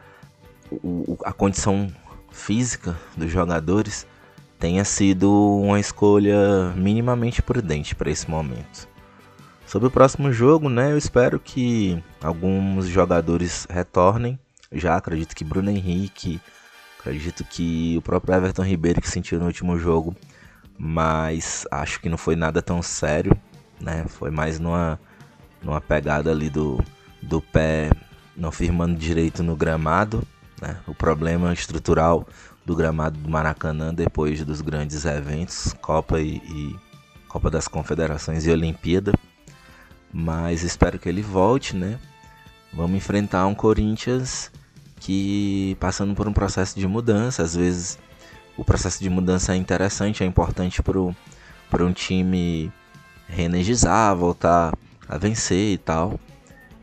o, 0.70 1.18
a 1.24 1.32
condição 1.32 1.92
física 2.32 2.96
dos 3.16 3.30
jogadores 3.30 4.06
tenha 4.58 4.84
sido 4.84 5.30
uma 5.60 5.80
escolha 5.80 6.72
minimamente 6.76 7.42
prudente 7.42 7.94
para 7.94 8.10
esse 8.10 8.30
momento. 8.30 8.88
Sobre 9.66 9.88
o 9.88 9.90
próximo 9.90 10.32
jogo, 10.32 10.68
né, 10.68 10.92
eu 10.92 10.98
espero 10.98 11.40
que 11.40 12.02
alguns 12.22 12.86
jogadores 12.86 13.66
retornem. 13.68 14.38
Já 14.70 14.96
acredito 14.96 15.34
que 15.34 15.44
Bruno 15.44 15.70
Henrique, 15.70 16.40
acredito 16.98 17.44
que 17.44 17.96
o 17.98 18.02
próprio 18.02 18.34
Everton 18.34 18.62
Ribeiro 18.62 19.00
que 19.00 19.10
sentiu 19.10 19.38
no 19.38 19.46
último 19.46 19.78
jogo, 19.78 20.14
mas 20.78 21.66
acho 21.70 22.00
que 22.00 22.08
não 22.08 22.18
foi 22.18 22.36
nada 22.36 22.62
tão 22.62 22.82
sério, 22.82 23.36
né? 23.80 24.04
Foi 24.08 24.30
mais 24.30 24.58
numa, 24.58 24.98
numa 25.62 25.80
pegada 25.80 26.30
ali 26.30 26.48
do, 26.48 26.82
do 27.20 27.40
pé 27.40 27.90
não 28.36 28.52
firmando 28.52 28.96
direito 28.96 29.42
no 29.42 29.56
gramado, 29.56 30.26
né? 30.62 30.78
o 30.86 30.94
problema 30.94 31.52
estrutural 31.52 32.26
do 32.64 32.76
gramado 32.76 33.18
do 33.18 33.28
Maracanã 33.28 33.92
depois 33.92 34.44
dos 34.44 34.60
grandes 34.60 35.04
eventos, 35.04 35.74
Copa 35.82 36.20
e, 36.20 36.36
e 36.36 36.76
Copa 37.28 37.50
das 37.50 37.66
Confederações 37.66 38.46
e 38.46 38.50
Olimpíada. 38.50 39.12
Mas 40.12 40.62
espero 40.62 40.98
que 40.98 41.08
ele 41.08 41.22
volte, 41.22 41.74
né? 41.74 41.98
Vamos 42.72 42.96
enfrentar 42.96 43.46
um 43.46 43.54
Corinthians 43.54 44.52
que 45.00 45.76
passando 45.80 46.14
por 46.14 46.28
um 46.28 46.32
processo 46.32 46.78
de 46.78 46.86
mudança, 46.86 47.42
às 47.42 47.56
vezes 47.56 47.98
o 48.56 48.64
processo 48.64 49.02
de 49.02 49.10
mudança 49.10 49.54
é 49.54 49.56
interessante, 49.56 50.22
é 50.22 50.26
importante 50.26 50.80
para 50.82 51.84
um 51.84 51.92
time 51.92 52.70
reenergizar, 53.26 54.14
voltar 54.14 54.72
a 55.08 55.18
vencer 55.18 55.72
e 55.72 55.78
tal. 55.78 56.20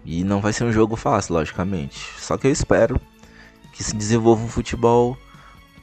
E 0.04 0.24
não 0.24 0.42
vai 0.42 0.52
ser 0.52 0.64
um 0.64 0.72
jogo 0.72 0.96
fácil, 0.96 1.36
logicamente. 1.36 2.00
Só 2.18 2.38
que 2.38 2.48
eu 2.48 2.52
espero 2.52 3.00
que 3.80 3.84
se 3.86 3.96
desenvolva 3.96 4.44
um 4.44 4.50
futebol 4.50 5.18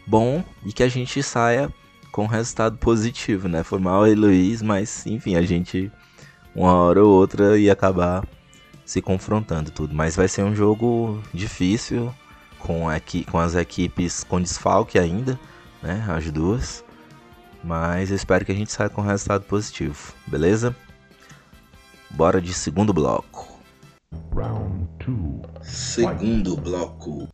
bom 0.07 0.45
e 0.67 0.71
que 0.71 0.83
a 0.83 0.89
gente 0.89 1.23
saia 1.23 1.73
com 2.13 2.25
um 2.25 2.27
resultado 2.27 2.77
positivo, 2.77 3.49
né? 3.49 3.63
Foi 3.63 3.79
mal 3.79 4.03
aí, 4.03 4.15
Luiz, 4.15 4.61
mas 4.61 5.07
enfim, 5.07 5.35
a 5.35 5.41
gente 5.41 5.91
uma 6.55 6.75
hora 6.75 7.03
ou 7.03 7.11
outra 7.11 7.59
ia 7.59 7.73
acabar 7.73 8.23
se 8.85 9.01
confrontando 9.01 9.71
tudo. 9.71 9.95
Mas 9.95 10.15
vai 10.15 10.29
ser 10.29 10.43
um 10.43 10.55
jogo 10.55 11.23
difícil, 11.33 12.13
com, 12.59 12.87
aqui, 12.87 13.25
com 13.25 13.39
as 13.39 13.55
equipes 13.55 14.23
com 14.23 14.43
desfalque 14.43 14.99
ainda, 14.99 15.41
né? 15.83 16.05
As 16.07 16.31
duas. 16.31 16.85
Mas 17.65 18.11
eu 18.11 18.17
espero 18.17 18.45
que 18.45 18.53
a 18.53 18.55
gente 18.55 18.73
saia 18.73 18.91
com 18.91 19.01
um 19.01 19.07
resultado 19.07 19.45
positivo, 19.45 20.13
beleza? 20.27 20.77
Bora 22.11 22.43
de 22.43 22.53
segundo 22.53 22.93
bloco. 22.93 23.59
Round 24.35 24.87
two. 24.99 25.41
Segundo 25.63 26.59
bloco. 26.59 27.27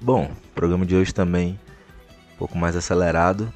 Bom, 0.00 0.24
o 0.24 0.54
programa 0.54 0.84
de 0.84 0.94
hoje 0.94 1.12
também 1.12 1.58
um 2.34 2.38
pouco 2.38 2.58
mais 2.58 2.76
acelerado. 2.76 3.52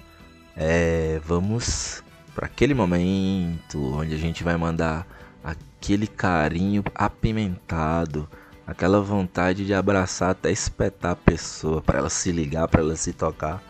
É, 0.56 1.20
vamos 1.24 2.02
para 2.34 2.46
aquele 2.46 2.72
momento 2.72 3.78
onde 3.94 4.14
a 4.14 4.18
gente 4.18 4.42
vai 4.42 4.56
mandar 4.56 5.06
aquele 5.44 6.06
carinho 6.06 6.82
apimentado, 6.94 8.28
aquela 8.66 9.00
vontade 9.00 9.66
de 9.66 9.74
abraçar 9.74 10.30
até 10.30 10.50
espetar 10.50 11.12
a 11.12 11.16
pessoa 11.16 11.82
para 11.82 11.98
ela 11.98 12.10
se 12.10 12.32
ligar, 12.32 12.66
para 12.68 12.80
ela 12.80 12.96
se 12.96 13.12
tocar, 13.12 13.62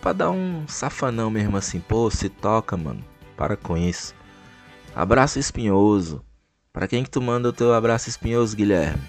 para 0.00 0.14
dar 0.14 0.30
um 0.30 0.66
safanão 0.66 1.30
mesmo 1.30 1.56
assim, 1.56 1.78
pô, 1.78 2.10
se 2.10 2.28
toca, 2.28 2.76
mano. 2.76 3.04
Para 3.36 3.56
com 3.56 3.76
isso. 3.76 4.14
Abraço 4.94 5.38
espinhoso. 5.38 6.24
Para 6.72 6.88
quem 6.88 7.04
que 7.04 7.10
tu 7.10 7.20
manda 7.20 7.48
o 7.48 7.52
teu 7.52 7.74
abraço 7.74 8.08
espinhoso, 8.08 8.56
Guilherme? 8.56 9.02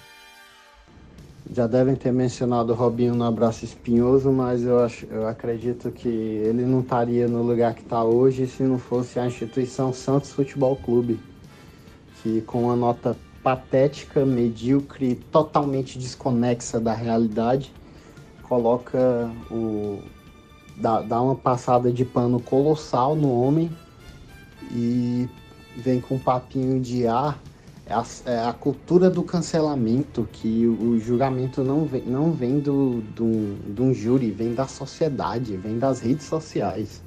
Já 1.54 1.68
devem 1.68 1.94
ter 1.94 2.12
mencionado 2.12 2.72
o 2.72 2.74
Robinho 2.74 3.14
no 3.14 3.22
abraço 3.22 3.64
espinhoso, 3.64 4.32
mas 4.32 4.64
eu, 4.64 4.80
acho, 4.80 5.06
eu 5.06 5.28
acredito 5.28 5.88
que 5.92 6.08
ele 6.08 6.64
não 6.64 6.80
estaria 6.80 7.28
no 7.28 7.44
lugar 7.44 7.74
que 7.74 7.82
está 7.82 8.02
hoje 8.02 8.48
se 8.48 8.64
não 8.64 8.76
fosse 8.76 9.20
a 9.20 9.26
instituição 9.28 9.92
Santos 9.92 10.32
Futebol 10.32 10.74
Clube, 10.74 11.20
que 12.20 12.40
com 12.40 12.64
uma 12.64 12.74
nota 12.74 13.16
patética, 13.40 14.26
medíocre, 14.26 15.14
totalmente 15.30 15.96
desconexa 15.96 16.80
da 16.80 16.92
realidade, 16.92 17.72
coloca 18.42 19.30
o 19.48 20.00
dá, 20.76 21.02
dá 21.02 21.22
uma 21.22 21.36
passada 21.36 21.92
de 21.92 22.04
pano 22.04 22.40
colossal 22.40 23.14
no 23.14 23.32
homem 23.32 23.70
e 24.72 25.28
vem 25.76 26.00
com 26.00 26.16
um 26.16 26.18
papinho 26.18 26.80
de 26.80 27.06
ar 27.06 27.38
é 27.86 27.92
a, 27.92 28.04
é 28.26 28.38
a, 28.48 28.52
cultura 28.52 29.10
do 29.10 29.22
cancelamento, 29.22 30.26
que 30.32 30.66
o, 30.66 30.98
julgamento 30.98 31.62
não 31.62 31.84
vem, 31.84 32.02
não 32.02 32.32
vem 32.32 32.58
do, 32.58 33.02
do, 33.14 33.74
de 33.74 33.82
um 33.82 33.92
júri, 33.92 34.30
vem 34.30 34.54
da 34.54 34.66
sociedade, 34.66 35.56
vem 35.56 35.78
das 35.78 36.00
redes 36.00 36.26
sociais. 36.26 37.02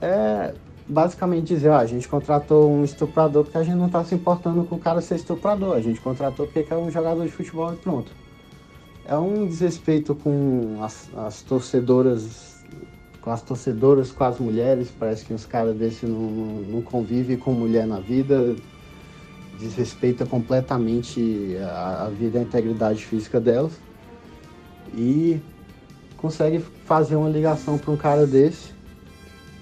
É 0.00 0.54
basicamente 0.90 1.54
dizer, 1.54 1.68
ó, 1.68 1.76
a 1.76 1.86
gente 1.86 2.08
contratou 2.08 2.70
um 2.70 2.82
estuprador 2.82 3.44
porque 3.44 3.58
a 3.58 3.62
gente 3.62 3.76
não 3.76 3.86
está 3.86 4.04
se 4.04 4.14
importando 4.14 4.64
com 4.64 4.74
o 4.74 4.78
cara 4.78 5.00
ser 5.00 5.16
estuprador, 5.16 5.76
a 5.76 5.80
gente 5.80 6.00
contratou 6.00 6.46
porque 6.46 6.72
é 6.72 6.76
um 6.76 6.90
jogador 6.90 7.24
de 7.24 7.30
futebol 7.30 7.72
e 7.72 7.76
pronto. 7.76 8.10
É 9.04 9.16
um 9.16 9.46
desrespeito 9.46 10.14
com 10.14 10.78
as, 10.82 11.08
as 11.16 11.42
torcedoras, 11.42 12.64
com 13.20 13.30
as 13.30 13.42
torcedoras, 13.42 14.10
com 14.10 14.24
as 14.24 14.38
mulheres, 14.38 14.92
parece 14.98 15.24
que 15.24 15.32
os 15.32 15.46
caras 15.46 15.76
desse 15.76 16.06
não, 16.06 16.18
não, 16.18 16.46
não 16.62 16.82
convivem 16.82 17.36
com 17.36 17.52
mulher 17.52 17.86
na 17.86 18.00
vida, 18.00 18.56
desrespeita 19.60 20.24
completamente 20.24 21.56
a, 21.60 22.06
a 22.06 22.08
vida 22.08 22.38
e 22.38 22.40
a 22.40 22.44
integridade 22.44 23.04
física 23.04 23.38
delas 23.38 23.72
e 24.94 25.40
consegue 26.16 26.60
fazer 26.84 27.16
uma 27.16 27.28
ligação 27.28 27.78
para 27.78 27.90
um 27.90 27.96
cara 27.96 28.26
desse 28.26 28.72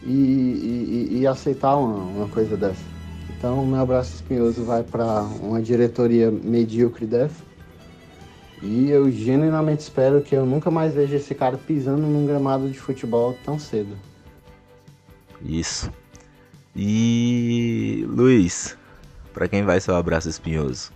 e, 0.02 0.10
e, 0.10 1.18
e 1.18 1.26
aceitar 1.26 1.76
uma, 1.76 1.96
uma, 1.96 2.28
coisa 2.28 2.56
dessa. 2.56 2.82
Então, 3.36 3.64
meu 3.66 3.80
abraço 3.80 4.14
espinhoso 4.14 4.64
vai 4.64 4.82
para 4.82 5.22
uma 5.22 5.60
diretoria 5.60 6.30
medíocre 6.30 7.06
dessa. 7.06 7.46
E 8.60 8.90
eu 8.90 9.08
genuinamente 9.10 9.82
espero 9.82 10.20
que 10.20 10.34
eu 10.34 10.44
nunca 10.44 10.70
mais 10.70 10.94
veja 10.94 11.16
esse 11.16 11.34
cara 11.34 11.56
pisando 11.56 12.02
num 12.02 12.26
gramado 12.26 12.68
de 12.68 12.78
futebol 12.78 13.36
tão 13.44 13.58
cedo. 13.58 13.96
Isso. 15.44 15.92
E 16.74 18.04
Luiz, 18.08 18.76
para 19.38 19.46
quem 19.46 19.62
vai 19.62 19.80
seu 19.80 19.94
abraço 19.94 20.28
espinhoso? 20.28 20.90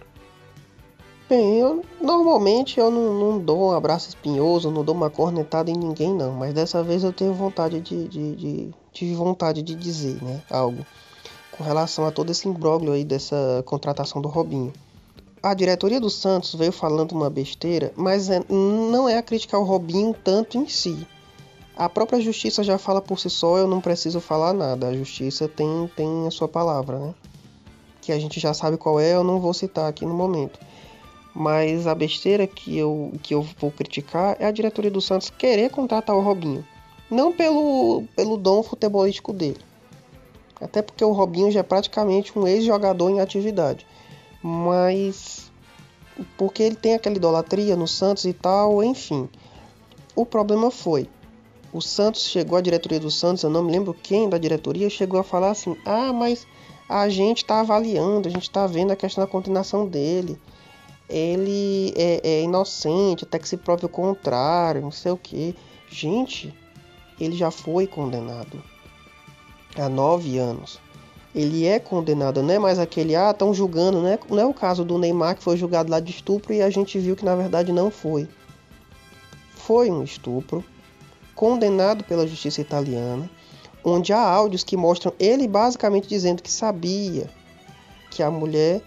Bem, 1.29 1.61
eu 1.61 1.85
normalmente 2.01 2.81
eu 2.81 2.91
não, 2.91 3.15
não, 3.15 3.39
dou 3.39 3.69
um 3.69 3.71
abraço 3.71 4.09
espinhoso, 4.09 4.69
não 4.69 4.85
dou 4.85 4.97
uma 4.97 5.09
cornetada 5.09 5.71
em 5.71 5.77
ninguém 5.77 6.13
não, 6.13 6.33
mas 6.33 6.53
dessa 6.53 6.83
vez 6.83 7.05
eu 7.05 7.13
tenho 7.13 7.33
vontade 7.33 7.81
de, 7.81 8.09
de, 8.09 8.35
de 8.35 8.71
tive 8.93 9.15
vontade 9.15 9.63
de 9.63 9.77
dizer, 9.77 10.21
né, 10.21 10.43
algo 10.51 10.85
com 11.53 11.63
relação 11.63 12.05
a 12.05 12.11
todo 12.11 12.31
esse 12.31 12.49
imbróglio 12.49 12.93
aí 12.93 13.05
dessa 13.05 13.63
contratação 13.65 14.21
do 14.21 14.29
Robinho. 14.29 14.73
A 15.41 15.55
diretoria 15.55 16.01
do 16.01 16.11
Santos 16.11 16.53
veio 16.57 16.73
falando 16.73 17.13
uma 17.13 17.31
besteira, 17.31 17.93
mas 17.95 18.29
é, 18.29 18.43
não 18.49 19.09
é 19.09 19.19
a 19.19 19.23
crítica 19.23 19.57
ao 19.57 19.63
Robinho 19.63 20.13
tanto 20.25 20.59
em 20.59 20.67
si. 20.67 21.07
A 21.77 21.89
própria 21.89 22.21
justiça 22.21 22.65
já 22.65 22.77
fala 22.77 23.01
por 23.01 23.21
si 23.21 23.31
só, 23.31 23.57
eu 23.57 23.69
não 23.69 23.81
preciso 23.81 24.21
falar 24.21 24.53
nada. 24.53 24.89
A 24.89 24.95
justiça 24.95 25.49
tem, 25.49 25.89
tem 25.97 26.27
a 26.27 26.31
sua 26.31 26.49
palavra, 26.49 26.99
né? 26.99 27.15
Que 28.03 28.13
a 28.13 28.19
gente 28.19 28.39
já 28.39 28.53
sabe 28.53 28.77
qual 28.77 29.01
é, 29.01 29.15
eu 29.15 29.25
não 29.25 29.41
vou 29.41 29.55
citar 29.55 29.89
aqui 29.89 30.05
no 30.05 30.13
momento. 30.13 30.59
Mas 31.33 31.87
a 31.87 31.95
besteira 31.95 32.47
que 32.47 32.77
eu, 32.77 33.13
que 33.23 33.33
eu 33.33 33.41
vou 33.59 33.71
criticar 33.71 34.37
é 34.39 34.45
a 34.45 34.51
diretoria 34.51 34.91
do 34.91 35.01
Santos 35.01 35.31
querer 35.31 35.71
contratar 35.71 36.15
o 36.15 36.21
Robinho. 36.21 36.67
Não 37.11 37.33
pelo, 37.33 38.05
pelo 38.15 38.37
dom 38.37 38.63
futebolístico 38.63 39.33
dele. 39.33 39.61
Até 40.61 40.83
porque 40.83 41.05
o 41.05 41.13
Robinho 41.13 41.51
já 41.51 41.61
é 41.61 41.63
praticamente 41.63 42.39
um 42.39 42.47
ex-jogador 42.47 43.09
em 43.09 43.21
atividade. 43.21 43.87
Mas 44.43 45.51
porque 46.37 46.63
ele 46.63 46.77
tem 46.77 46.95
aquela 46.95 47.17
idolatria 47.17 47.77
no 47.77 47.89
Santos 47.89 48.25
e 48.25 48.33
tal, 48.33 48.83
enfim. 48.83 49.29
O 50.15 50.27
problema 50.27 50.71
foi, 50.71 51.09
o 51.73 51.81
Santos 51.81 52.27
chegou, 52.27 52.59
a 52.59 52.61
diretoria 52.61 53.01
do 53.01 53.11
Santos, 53.11 53.43
eu 53.43 53.49
não 53.49 53.63
me 53.63 53.73
lembro 53.73 53.95
quem 53.95 54.29
da 54.29 54.37
diretoria, 54.37 54.91
chegou 54.91 55.19
a 55.19 55.25
falar 55.25 55.53
assim: 55.53 55.75
ah, 55.87 56.13
mas 56.13 56.47
a 56.93 57.09
gente 57.09 57.39
está 57.39 57.61
avaliando, 57.61 58.29
a 58.29 58.31
gente 58.31 58.43
está 58.43 58.67
vendo 58.67 58.91
a 58.91 58.97
questão 58.97 59.25
da 59.25 59.31
condenação 59.31 59.87
dele. 59.87 60.39
Ele 61.09 61.93
é, 61.97 62.21
é, 62.23 62.43
inocente 62.43 63.25
até 63.25 63.39
que 63.39 63.49
se 63.49 63.57
prove 63.57 63.87
o 63.87 63.89
contrário, 63.89 64.83
não 64.83 64.91
sei 64.91 65.11
o 65.11 65.17
que. 65.17 65.57
Gente, 65.89 66.55
ele 67.19 67.35
já 67.35 67.51
foi 67.51 67.87
condenado 67.87 68.63
há 69.77 69.89
nove 69.89 70.37
anos. 70.37 70.79
Ele 71.35 71.65
é 71.65 71.79
condenado, 71.79 72.43
não 72.43 72.53
é 72.53 72.59
mais 72.59 72.79
aquele, 72.79 73.17
ah, 73.17 73.31
estão 73.31 73.55
julgando, 73.55 74.03
não 74.03 74.09
é, 74.09 74.19
não 74.29 74.41
é 74.41 74.45
o 74.45 74.53
caso 74.53 74.85
do 74.85 74.99
Neymar 74.99 75.37
que 75.37 75.43
foi 75.43 75.57
julgado 75.57 75.91
lá 75.91 75.99
de 75.99 76.11
estupro 76.11 76.53
e 76.53 76.61
a 76.61 76.69
gente 76.69 76.99
viu 76.99 77.17
que 77.17 77.25
na 77.25 77.35
verdade 77.35 77.73
não 77.73 77.91
foi. 77.91 78.29
Foi 79.55 79.91
um 79.91 80.03
estupro, 80.03 80.63
condenado 81.35 82.05
pela 82.05 82.27
justiça 82.27 82.61
italiana 82.61 83.31
onde 83.85 84.13
há 84.13 84.21
áudios 84.21 84.65
que 84.65 84.77
mostram 84.77 85.13
ele 85.19 85.49
basicamente 85.49 86.09
dizendo 86.09 86.43
que 86.43 86.51
sabia 86.51 87.29
que 88.11 88.23
a 88.23 88.31
mulher 88.31 88.83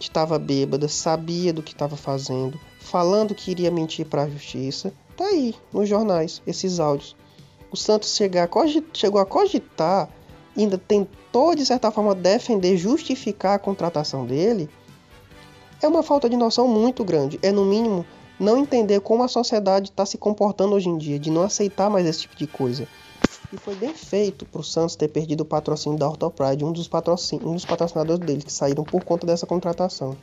estava 0.00 0.38
bêbada, 0.38 0.88
sabia 0.88 1.52
do 1.52 1.62
que 1.62 1.72
estava 1.72 1.96
fazendo, 1.96 2.58
falando 2.80 3.34
que 3.34 3.50
iria 3.50 3.70
mentir 3.70 4.06
para 4.06 4.22
a 4.22 4.28
justiça. 4.28 4.92
Tá 5.16 5.24
aí 5.24 5.54
nos 5.72 5.88
jornais 5.88 6.42
esses 6.46 6.78
áudios. 6.78 7.16
O 7.70 7.76
Santos 7.76 8.16
cogitar, 8.50 8.90
chegou 8.92 9.20
a 9.20 9.26
cogitar, 9.26 10.08
ainda 10.56 10.78
tentou 10.78 11.54
de 11.54 11.64
certa 11.64 11.90
forma 11.90 12.14
defender, 12.14 12.76
justificar 12.76 13.54
a 13.54 13.58
contratação 13.58 14.26
dele. 14.26 14.68
É 15.82 15.88
uma 15.88 16.02
falta 16.02 16.28
de 16.28 16.36
noção 16.36 16.68
muito 16.68 17.04
grande. 17.04 17.38
É 17.42 17.52
no 17.52 17.64
mínimo 17.64 18.04
não 18.38 18.58
entender 18.58 19.00
como 19.00 19.22
a 19.22 19.28
sociedade 19.28 19.90
está 19.90 20.04
se 20.04 20.18
comportando 20.18 20.74
hoje 20.74 20.88
em 20.88 20.98
dia, 20.98 21.18
de 21.18 21.30
não 21.30 21.42
aceitar 21.42 21.90
mais 21.90 22.06
esse 22.06 22.20
tipo 22.20 22.36
de 22.36 22.46
coisa. 22.46 22.86
E 23.52 23.56
foi 23.56 23.74
bem 23.76 23.94
feito 23.94 24.44
para 24.44 24.60
o 24.60 24.64
Santos 24.64 24.96
ter 24.96 25.08
perdido 25.08 25.42
o 25.42 25.44
patrocínio 25.44 25.98
da 25.98 26.08
Orthopride, 26.08 26.64
um 26.64 26.72
dos, 26.72 26.88
patrocin 26.88 27.36
um 27.44 27.54
dos 27.54 27.64
patrocinadores 27.64 28.24
dele, 28.24 28.42
que 28.42 28.52
saíram 28.52 28.82
por 28.82 29.04
conta 29.04 29.26
dessa 29.26 29.46
contratação. 29.46 30.16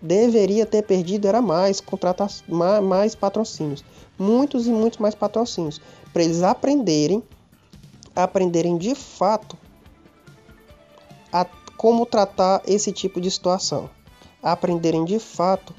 deveria 0.00 0.64
ter 0.64 0.82
perdido 0.82 1.28
era 1.28 1.42
mais 1.42 1.80
contratar 1.80 2.28
mais 2.48 3.14
patrocínios, 3.14 3.84
muitos 4.18 4.66
e 4.66 4.70
muitos 4.70 4.98
mais 4.98 5.14
patrocínios, 5.14 5.80
para 6.12 6.24
eles 6.24 6.42
aprenderem, 6.42 7.22
aprenderem 8.16 8.76
de 8.78 8.94
fato 8.94 9.56
a 11.32 11.46
como 11.76 12.06
tratar 12.06 12.62
esse 12.66 12.90
tipo 12.90 13.20
de 13.20 13.30
situação, 13.30 13.90
aprenderem 14.42 15.04
de 15.04 15.18
fato 15.18 15.74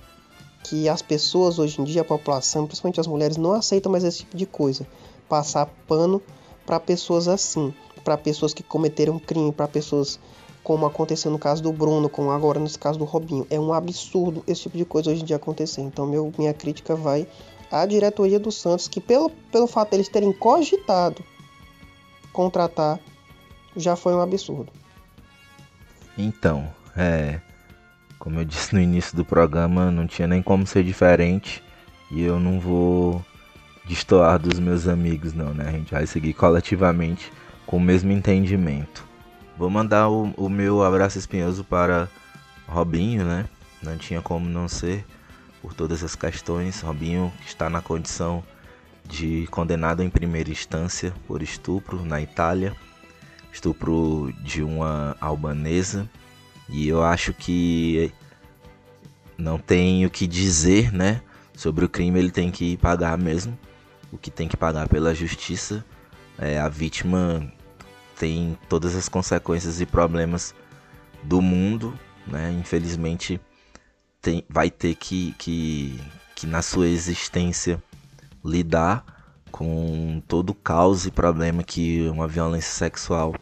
que 0.63 0.88
as 0.88 1.01
pessoas 1.01 1.60
hoje 1.60 1.82
em 1.82 1.84
dia, 1.84 2.01
a 2.01 2.06
população, 2.06 2.65
principalmente 2.65 2.99
as 2.99 3.08
mulheres, 3.08 3.36
não 3.36 3.51
aceitam 3.51 3.91
mais 3.91 4.03
esse 4.03 4.19
tipo 4.19 4.38
de 4.38 4.45
coisa, 4.45 4.88
passar 5.27 5.65
pano 5.88 6.21
para 6.65 6.80
pessoas 6.80 7.28
assim, 7.28 7.73
para 8.04 8.17
pessoas 8.17 8.54
que 8.54 8.63
cometeram 8.63 9.19
crime, 9.19 9.52
para 9.52 9.67
pessoas 9.67 10.19
como 10.63 10.86
aconteceu 10.86 11.30
no 11.30 11.38
caso 11.38 11.62
do 11.62 11.73
Bruno, 11.73 12.08
como 12.08 12.32
agora 12.32 12.60
nesse 12.60 12.80
caso 12.80 12.97
do 12.97 13.06
Robinho. 13.06 13.45
É 13.49 13.60
um 13.60 13.73
absurdo 13.73 14.43
esse 14.47 14.63
tipo 14.63 14.78
de 14.78 14.86
coisa 14.86 15.12
hoje 15.12 15.21
em 15.21 15.26
dia 15.26 15.36
acontecer. 15.36 15.82
Então 15.82 16.06
meu, 16.06 16.32
minha 16.38 16.54
crítica 16.54 16.95
vai 16.95 17.28
à 17.69 17.86
diretoria 17.86 18.39
do 18.39 18.52
Santos, 18.52 18.88
que 18.88 19.02
pelo, 19.02 19.30
pelo 19.52 19.67
fato 19.67 19.91
deles 19.91 20.08
terem 20.08 20.32
cogitado 20.32 21.23
contratar, 22.34 22.99
já 23.78 23.95
foi 23.95 24.13
um 24.13 24.19
absurdo. 24.19 24.73
Então, 26.17 26.67
é. 26.97 27.39
Como 28.17 28.39
eu 28.39 28.45
disse 28.45 28.73
no 28.73 28.82
início 28.82 29.15
do 29.15 29.23
programa, 29.23 29.91
não 29.91 30.08
tinha 30.08 30.28
nem 30.28 30.41
como 30.41 30.65
ser 30.65 30.84
diferente. 30.84 31.63
E 32.10 32.21
eu 32.21 32.39
não 32.39 32.60
vou 32.60 33.23
destoar 33.85 34.39
dos 34.39 34.59
meus 34.59 34.87
amigos, 34.87 35.33
não, 35.33 35.53
né? 35.53 35.67
A 35.67 35.71
gente 35.71 35.91
vai 35.91 36.07
seguir 36.07 36.33
coletivamente 36.33 37.31
com 37.65 37.77
o 37.77 37.81
mesmo 37.81 38.11
entendimento. 38.11 39.05
Vou 39.57 39.69
mandar 39.69 40.09
o, 40.09 40.33
o 40.37 40.49
meu 40.49 40.83
abraço 40.83 41.17
espinhoso 41.17 41.63
para 41.63 42.09
Robinho, 42.67 43.25
né? 43.25 43.45
Não 43.81 43.97
tinha 43.97 44.21
como 44.21 44.47
não 44.49 44.67
ser 44.67 45.05
por 45.61 45.73
todas 45.73 46.03
as 46.03 46.15
questões. 46.15 46.81
Robinho 46.81 47.31
está 47.45 47.69
na 47.69 47.81
condição 47.81 48.43
de 49.05 49.47
condenado 49.51 50.01
em 50.01 50.09
primeira 50.09 50.49
instância 50.49 51.13
por 51.27 51.41
estupro 51.41 52.05
na 52.05 52.21
Itália, 52.21 52.73
estupro 53.51 54.33
de 54.41 54.63
uma 54.63 55.15
albanesa. 55.19 56.09
E 56.69 56.87
eu 56.87 57.03
acho 57.03 57.33
que 57.33 58.11
não 59.37 59.59
tem 59.59 60.05
o 60.05 60.09
que 60.09 60.25
dizer, 60.25 60.91
né? 60.93 61.21
Sobre 61.55 61.85
o 61.85 61.89
crime, 61.89 62.17
ele 62.17 62.31
tem 62.31 62.49
que 62.49 62.77
pagar 62.77 63.17
mesmo 63.17 63.57
o 64.13 64.17
que 64.17 64.30
tem 64.30 64.47
que 64.47 64.56
pagar 64.56 64.88
pela 64.88 65.13
justiça. 65.13 65.84
É, 66.38 66.60
a 66.60 66.69
vítima 66.69 67.52
tem 68.17 68.58
todas 68.69 68.95
as 68.95 69.10
consequências 69.10 69.82
e 69.82 69.86
problemas 69.86 70.54
do 71.23 71.41
mundo, 71.41 71.97
né? 72.28 72.52
Infelizmente 72.52 73.41
tem, 74.21 74.45
vai 74.47 74.69
ter 74.69 74.95
que, 74.95 75.34
que, 75.38 75.99
que 76.36 76.45
na 76.45 76.62
sua 76.62 76.88
existência 76.88 77.82
lidar 78.45 79.04
com 79.52 80.21
todo 80.28 80.52
o 80.52 80.56
caos 80.56 81.06
e 81.06 81.12
problema 81.12 81.63
que 81.63 82.08
uma 82.10 82.28
violência 82.28 82.71
sexual 82.71 83.36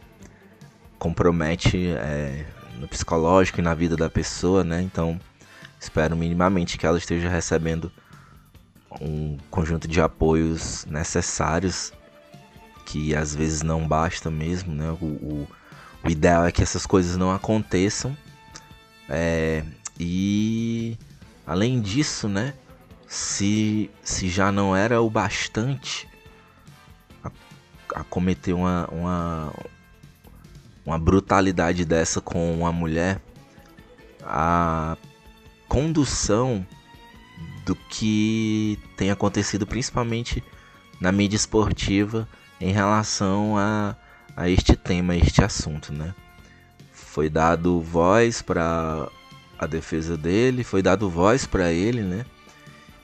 compromete 0.98 1.88
é, 1.88 2.46
no 2.78 2.88
psicológico 2.88 3.60
e 3.60 3.62
na 3.62 3.74
vida 3.74 3.96
da 3.96 4.08
pessoa, 4.08 4.64
né? 4.64 4.80
Então 4.80 5.20
espero 5.78 6.16
minimamente 6.16 6.78
que 6.78 6.86
ela 6.86 6.98
esteja 6.98 7.28
recebendo 7.28 7.92
um 9.00 9.38
conjunto 9.50 9.88
de 9.88 10.00
apoios 10.00 10.84
necessários 10.86 11.92
que 12.84 13.14
às 13.14 13.34
vezes 13.34 13.62
não 13.62 13.86
basta 13.86 14.30
mesmo, 14.30 14.74
né? 14.74 14.90
O, 15.00 15.06
o, 15.06 15.48
o 16.04 16.10
ideal 16.10 16.44
é 16.44 16.52
que 16.52 16.62
essas 16.62 16.84
coisas 16.84 17.16
não 17.16 17.32
aconteçam. 17.32 18.16
É, 19.08 19.64
e 19.98 20.96
além 21.46 21.80
disso, 21.80 22.28
né? 22.28 22.54
Se, 23.06 23.90
se 24.02 24.28
já 24.28 24.50
não 24.50 24.74
era 24.74 25.02
o 25.02 25.10
bastante 25.10 26.08
a, 27.22 27.30
a 27.94 28.04
cometer 28.04 28.54
uma, 28.54 28.88
uma, 28.90 29.52
uma 30.84 30.98
brutalidade 30.98 31.84
dessa 31.84 32.20
com 32.20 32.54
uma 32.54 32.72
mulher, 32.72 33.20
a 34.22 34.96
condução 35.68 36.66
do 37.64 37.74
que 37.74 38.78
tem 38.96 39.10
acontecido 39.10 39.66
principalmente 39.66 40.42
na 41.00 41.12
mídia 41.12 41.36
esportiva 41.36 42.28
em 42.60 42.72
relação 42.72 43.56
a, 43.56 43.96
a 44.36 44.48
este 44.48 44.76
tema, 44.76 45.12
a 45.12 45.16
este 45.16 45.42
assunto, 45.42 45.92
né? 45.92 46.14
Foi 46.92 47.28
dado 47.28 47.80
voz 47.80 48.40
para 48.40 49.08
a 49.58 49.66
defesa 49.66 50.16
dele, 50.16 50.64
foi 50.64 50.82
dado 50.82 51.10
voz 51.10 51.46
para 51.46 51.72
ele, 51.72 52.02
né? 52.02 52.24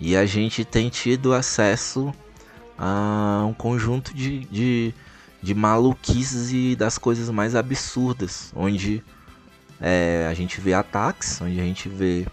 E 0.01 0.17
a 0.17 0.25
gente 0.25 0.65
tem 0.65 0.89
tido 0.89 1.35
acesso 1.35 2.15
a 2.79 3.45
um 3.49 3.53
conjunto 3.53 4.15
de, 4.15 4.45
de, 4.45 4.95
de 5.43 5.55
maluquices 5.55 6.53
e 6.53 6.77
das 6.77 6.97
coisas 6.97 7.29
mais 7.31 7.57
absurdas, 7.57 8.53
onde 8.55 9.03
é, 9.81 10.29
a 10.31 10.35
gente 10.35 10.61
vê 10.61 10.73
ataques, 10.73 11.41
onde 11.41 11.61
a 11.61 11.65
gente 11.65 11.89
vê 11.89 12.27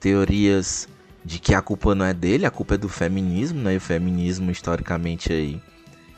teorias 0.00 0.88
de 1.28 1.38
que 1.38 1.54
a 1.54 1.60
culpa 1.60 1.94
não 1.94 2.06
é 2.06 2.14
dele, 2.14 2.46
a 2.46 2.50
culpa 2.50 2.76
é 2.76 2.78
do 2.78 2.88
feminismo, 2.88 3.60
né? 3.60 3.74
E 3.74 3.76
o 3.76 3.80
feminismo 3.80 4.50
historicamente 4.50 5.30
aí, 5.30 5.60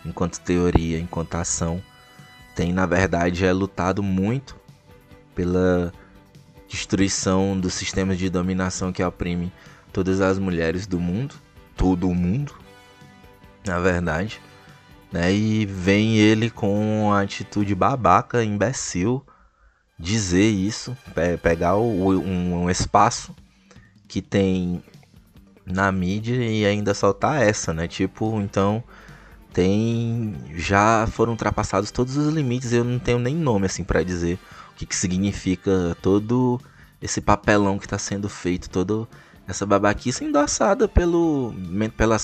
enquanto 0.07 0.39
teoria, 0.39 1.01
enquanto 1.01 1.35
ação, 1.35 1.83
tem 2.55 2.73
na 2.73 2.87
verdade 2.87 3.45
é 3.45 3.53
lutado 3.53 4.05
muito 4.05 4.57
pela 5.35 5.93
destruição 6.69 7.59
dos 7.59 7.75
sistemas 7.75 8.19
de 8.19 8.31
dominação 8.31 8.93
que 8.93 9.03
oprime 9.03 9.53
todas 9.93 10.21
as 10.21 10.39
mulheres 10.39 10.87
do 10.87 11.01
mundo, 11.01 11.35
todo 11.77 12.09
o 12.09 12.15
mundo, 12.15 12.55
na 13.67 13.81
verdade, 13.81 14.41
né? 15.11 15.33
E 15.33 15.67
vem 15.67 16.19
ele 16.19 16.51
com 16.51 17.13
a 17.13 17.23
atitude 17.23 17.75
babaca, 17.75 18.45
imbecil, 18.45 19.27
dizer 19.99 20.51
isso, 20.51 20.97
pegar 21.43 21.75
o, 21.75 22.21
um, 22.21 22.63
um 22.63 22.71
espaço 22.71 23.35
que 24.07 24.23
tem 24.23 24.85
na 25.71 25.91
mídia 25.93 26.35
e 26.35 26.65
ainda 26.65 26.95
soltar 26.95 27.43
essa, 27.43 27.73
né? 27.73 27.87
Tipo, 27.89 28.41
então 28.41 28.83
tem 29.53 30.35
já 30.55 31.07
foram 31.09 31.33
ultrapassados 31.33 31.91
todos 31.91 32.17
os 32.17 32.33
limites, 32.33 32.73
eu 32.73 32.85
não 32.85 32.99
tenho 32.99 33.19
nem 33.19 33.35
nome 33.35 33.67
assim 33.67 33.83
para 33.85 34.03
dizer 34.03 34.39
o 34.73 34.75
que, 34.77 34.87
que 34.87 34.97
significa 34.97 35.97
todo 36.01 36.61
esse 37.03 37.21
papelão 37.21 37.79
que 37.79 37.87
está 37.87 37.99
sendo 37.99 38.29
feito, 38.29 38.71
toda 38.71 39.09
essa 39.49 39.67
babaquice 39.67 40.25
endossada 40.25 40.87
pelo 40.87 41.55
pela 41.97 42.17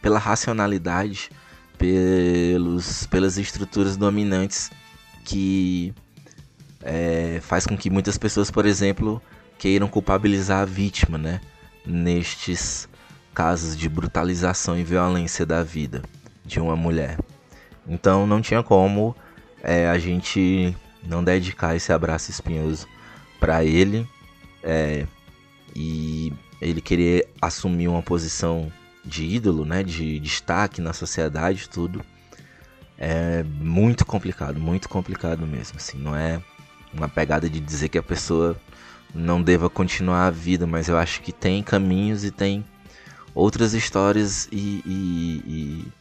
pela 0.00 0.18
racionalidade, 0.18 1.30
pelos 1.76 3.06
pelas 3.06 3.38
estruturas 3.38 3.96
dominantes 3.96 4.70
que 5.24 5.92
é, 6.82 7.40
faz 7.42 7.66
com 7.66 7.76
que 7.76 7.88
muitas 7.90 8.18
pessoas, 8.18 8.50
por 8.50 8.66
exemplo, 8.66 9.22
queiram 9.58 9.88
culpabilizar 9.88 10.62
a 10.62 10.64
vítima, 10.64 11.16
né? 11.16 11.40
Nestes 11.84 12.88
casos 13.34 13.76
de 13.76 13.88
brutalização 13.88 14.78
e 14.78 14.84
violência 14.84 15.44
da 15.44 15.62
vida 15.62 16.02
de 16.44 16.60
uma 16.60 16.76
mulher. 16.76 17.18
Então 17.86 18.26
não 18.26 18.40
tinha 18.40 18.62
como 18.62 19.16
é, 19.62 19.88
a 19.88 19.98
gente 19.98 20.76
não 21.02 21.22
dedicar 21.22 21.74
esse 21.74 21.92
abraço 21.92 22.30
espinhoso 22.30 22.86
para 23.40 23.64
ele 23.64 24.06
é, 24.62 25.06
e 25.74 26.32
ele 26.60 26.80
querer 26.80 27.28
assumir 27.40 27.88
uma 27.88 28.02
posição 28.02 28.70
de 29.04 29.24
ídolo, 29.24 29.64
né, 29.64 29.82
de 29.82 30.20
destaque 30.20 30.80
na 30.80 30.92
sociedade, 30.92 31.68
tudo 31.68 32.04
é 32.98 33.42
muito 33.42 34.06
complicado, 34.06 34.60
muito 34.60 34.88
complicado 34.88 35.44
mesmo. 35.44 35.76
Assim, 35.76 35.98
não 35.98 36.14
é 36.14 36.40
uma 36.94 37.08
pegada 37.08 37.50
de 37.50 37.58
dizer 37.58 37.88
que 37.88 37.98
a 37.98 38.02
pessoa 38.02 38.56
não 39.14 39.42
deva 39.42 39.68
continuar 39.68 40.26
a 40.26 40.30
vida, 40.30 40.66
mas 40.66 40.88
eu 40.88 40.96
acho 40.96 41.20
que 41.20 41.32
tem 41.32 41.62
caminhos 41.62 42.24
e 42.24 42.30
tem 42.30 42.64
outras 43.34 43.74
histórias 43.74 44.48
e, 44.50 44.82
e, 44.86 45.42
e, 45.46 45.92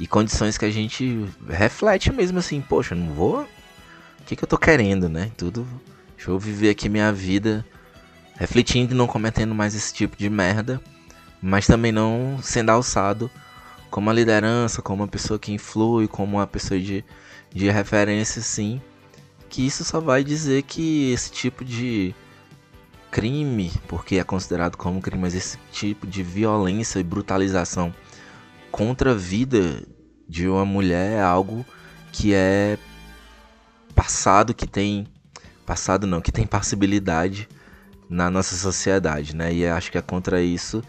e 0.00 0.06
condições 0.06 0.56
que 0.56 0.64
a 0.64 0.70
gente 0.70 1.26
reflete 1.48 2.12
mesmo 2.12 2.38
assim, 2.38 2.60
poxa, 2.60 2.94
não 2.94 3.12
vou. 3.12 3.42
O 3.42 4.24
que, 4.24 4.36
que 4.36 4.44
eu 4.44 4.48
tô 4.48 4.58
querendo, 4.58 5.08
né? 5.08 5.30
Tudo. 5.36 5.66
Deixa 6.16 6.30
eu 6.30 6.38
viver 6.38 6.70
aqui 6.70 6.88
minha 6.88 7.12
vida 7.12 7.64
refletindo 8.34 8.94
e 8.94 8.96
não 8.96 9.06
cometendo 9.06 9.54
mais 9.54 9.74
esse 9.74 9.92
tipo 9.92 10.16
de 10.16 10.30
merda, 10.30 10.80
mas 11.42 11.66
também 11.66 11.90
não 11.90 12.38
sendo 12.40 12.70
alçado 12.70 13.30
como 13.90 14.06
uma 14.06 14.12
liderança, 14.12 14.80
como 14.80 15.02
uma 15.02 15.08
pessoa 15.08 15.38
que 15.38 15.52
influi, 15.52 16.06
como 16.06 16.36
uma 16.36 16.46
pessoa 16.46 16.78
de, 16.78 17.04
de 17.52 17.70
referência, 17.70 18.40
sim. 18.40 18.80
Que 19.48 19.66
isso 19.66 19.84
só 19.84 20.00
vai 20.00 20.22
dizer 20.22 20.62
que 20.62 21.10
esse 21.10 21.32
tipo 21.32 21.64
de 21.64 22.14
crime, 23.10 23.72
porque 23.88 24.16
é 24.16 24.24
considerado 24.24 24.76
como 24.76 25.00
crime, 25.00 25.22
mas 25.22 25.34
esse 25.34 25.58
tipo 25.72 26.06
de 26.06 26.22
violência 26.22 26.98
e 26.98 27.02
brutalização 27.02 27.94
contra 28.70 29.12
a 29.12 29.14
vida 29.14 29.82
de 30.28 30.46
uma 30.48 30.64
mulher 30.64 31.12
é 31.12 31.22
algo 31.22 31.64
que 32.12 32.34
é 32.34 32.78
passado, 33.94 34.54
que 34.54 34.66
tem 34.66 35.06
passado 35.64 36.06
não, 36.06 36.20
que 36.20 36.32
tem 36.32 36.46
passibilidade 36.46 37.48
na 38.08 38.30
nossa 38.30 38.56
sociedade, 38.56 39.34
né? 39.34 39.52
E 39.52 39.66
acho 39.66 39.90
que 39.90 39.98
é 39.98 40.02
contra 40.02 40.40
isso 40.40 40.82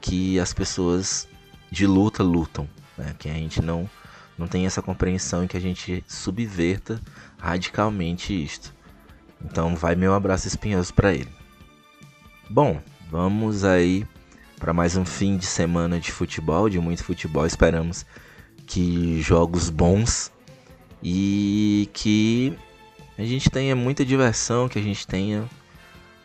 que 0.00 0.38
as 0.38 0.52
pessoas 0.52 1.28
de 1.70 1.86
luta 1.86 2.22
lutam, 2.22 2.68
né? 2.96 3.14
Que 3.18 3.28
a 3.28 3.34
gente 3.34 3.60
não 3.62 3.88
não 4.36 4.46
tem 4.48 4.64
essa 4.64 4.80
compreensão 4.80 5.44
e 5.44 5.48
que 5.48 5.56
a 5.56 5.60
gente 5.60 6.02
subverta 6.08 6.98
radicalmente 7.38 8.32
isto. 8.32 8.74
Então 9.44 9.76
vai 9.76 9.94
meu 9.94 10.14
abraço 10.14 10.48
espinhoso 10.48 10.94
para 10.94 11.12
ele. 11.12 11.39
Bom, 12.52 12.80
vamos 13.08 13.62
aí 13.62 14.04
para 14.58 14.72
mais 14.72 14.96
um 14.96 15.04
fim 15.04 15.36
de 15.36 15.46
semana 15.46 16.00
de 16.00 16.10
futebol, 16.10 16.68
de 16.68 16.80
muito 16.80 17.04
futebol. 17.04 17.46
Esperamos 17.46 18.04
que 18.66 19.22
jogos 19.22 19.70
bons 19.70 20.32
e 21.00 21.88
que 21.92 22.58
a 23.16 23.22
gente 23.22 23.48
tenha 23.48 23.76
muita 23.76 24.04
diversão, 24.04 24.68
que 24.68 24.80
a 24.80 24.82
gente 24.82 25.06
tenha 25.06 25.48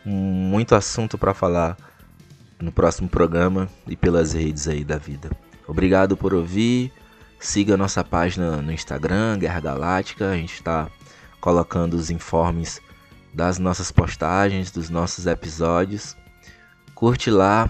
muito 0.03 0.73
assunto 0.73 1.15
para 1.15 1.31
falar 1.31 1.77
no 2.59 2.71
próximo 2.71 3.07
programa 3.07 3.69
e 3.88 3.95
pelas 3.95 4.33
redes 4.33 4.67
aí 4.67 4.83
da 4.83 4.97
vida. 4.97 5.29
Obrigado 5.67 6.17
por 6.17 6.33
ouvir. 6.33 6.91
Siga 7.39 7.77
nossa 7.77 8.03
página 8.03 8.63
no 8.63 8.71
Instagram, 8.71 9.38
Guerra 9.38 9.59
Galáctica. 9.59 10.31
A 10.31 10.35
gente 10.35 10.55
está 10.55 10.89
colocando 11.39 11.93
os 11.93 12.09
informes 12.09 12.81
das 13.36 13.60
nossas 13.60 13.91
postagens, 13.91 14.71
dos 14.71 14.89
nossos 14.89 15.28
episódios. 15.28 16.15
Curte 16.95 17.30
lá. 17.30 17.69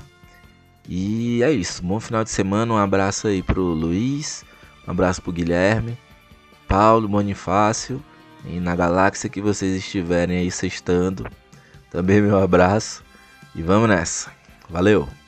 E 0.88 1.42
é 1.42 1.52
isso. 1.52 1.84
Bom 1.84 2.00
final 2.00 2.24
de 2.24 2.30
semana. 2.30 2.72
Um 2.72 2.78
abraço 2.78 3.28
aí 3.28 3.42
pro 3.42 3.62
Luiz. 3.62 4.46
Um 4.88 4.92
abraço 4.92 5.22
pro 5.24 5.32
Guilherme, 5.32 5.98
Paulo, 6.68 7.08
Bonifácio. 7.08 8.02
E 8.46 8.60
na 8.60 8.76
galáxia 8.76 9.28
que 9.28 9.42
vocês 9.42 9.76
estiverem 9.76 10.38
aí 10.38 10.52
sextando. 10.52 11.26
Também 11.90 12.22
meu 12.22 12.40
abraço. 12.40 13.04
E 13.56 13.64
vamos 13.64 13.90
nessa. 13.90 14.32
Valeu! 14.70 15.25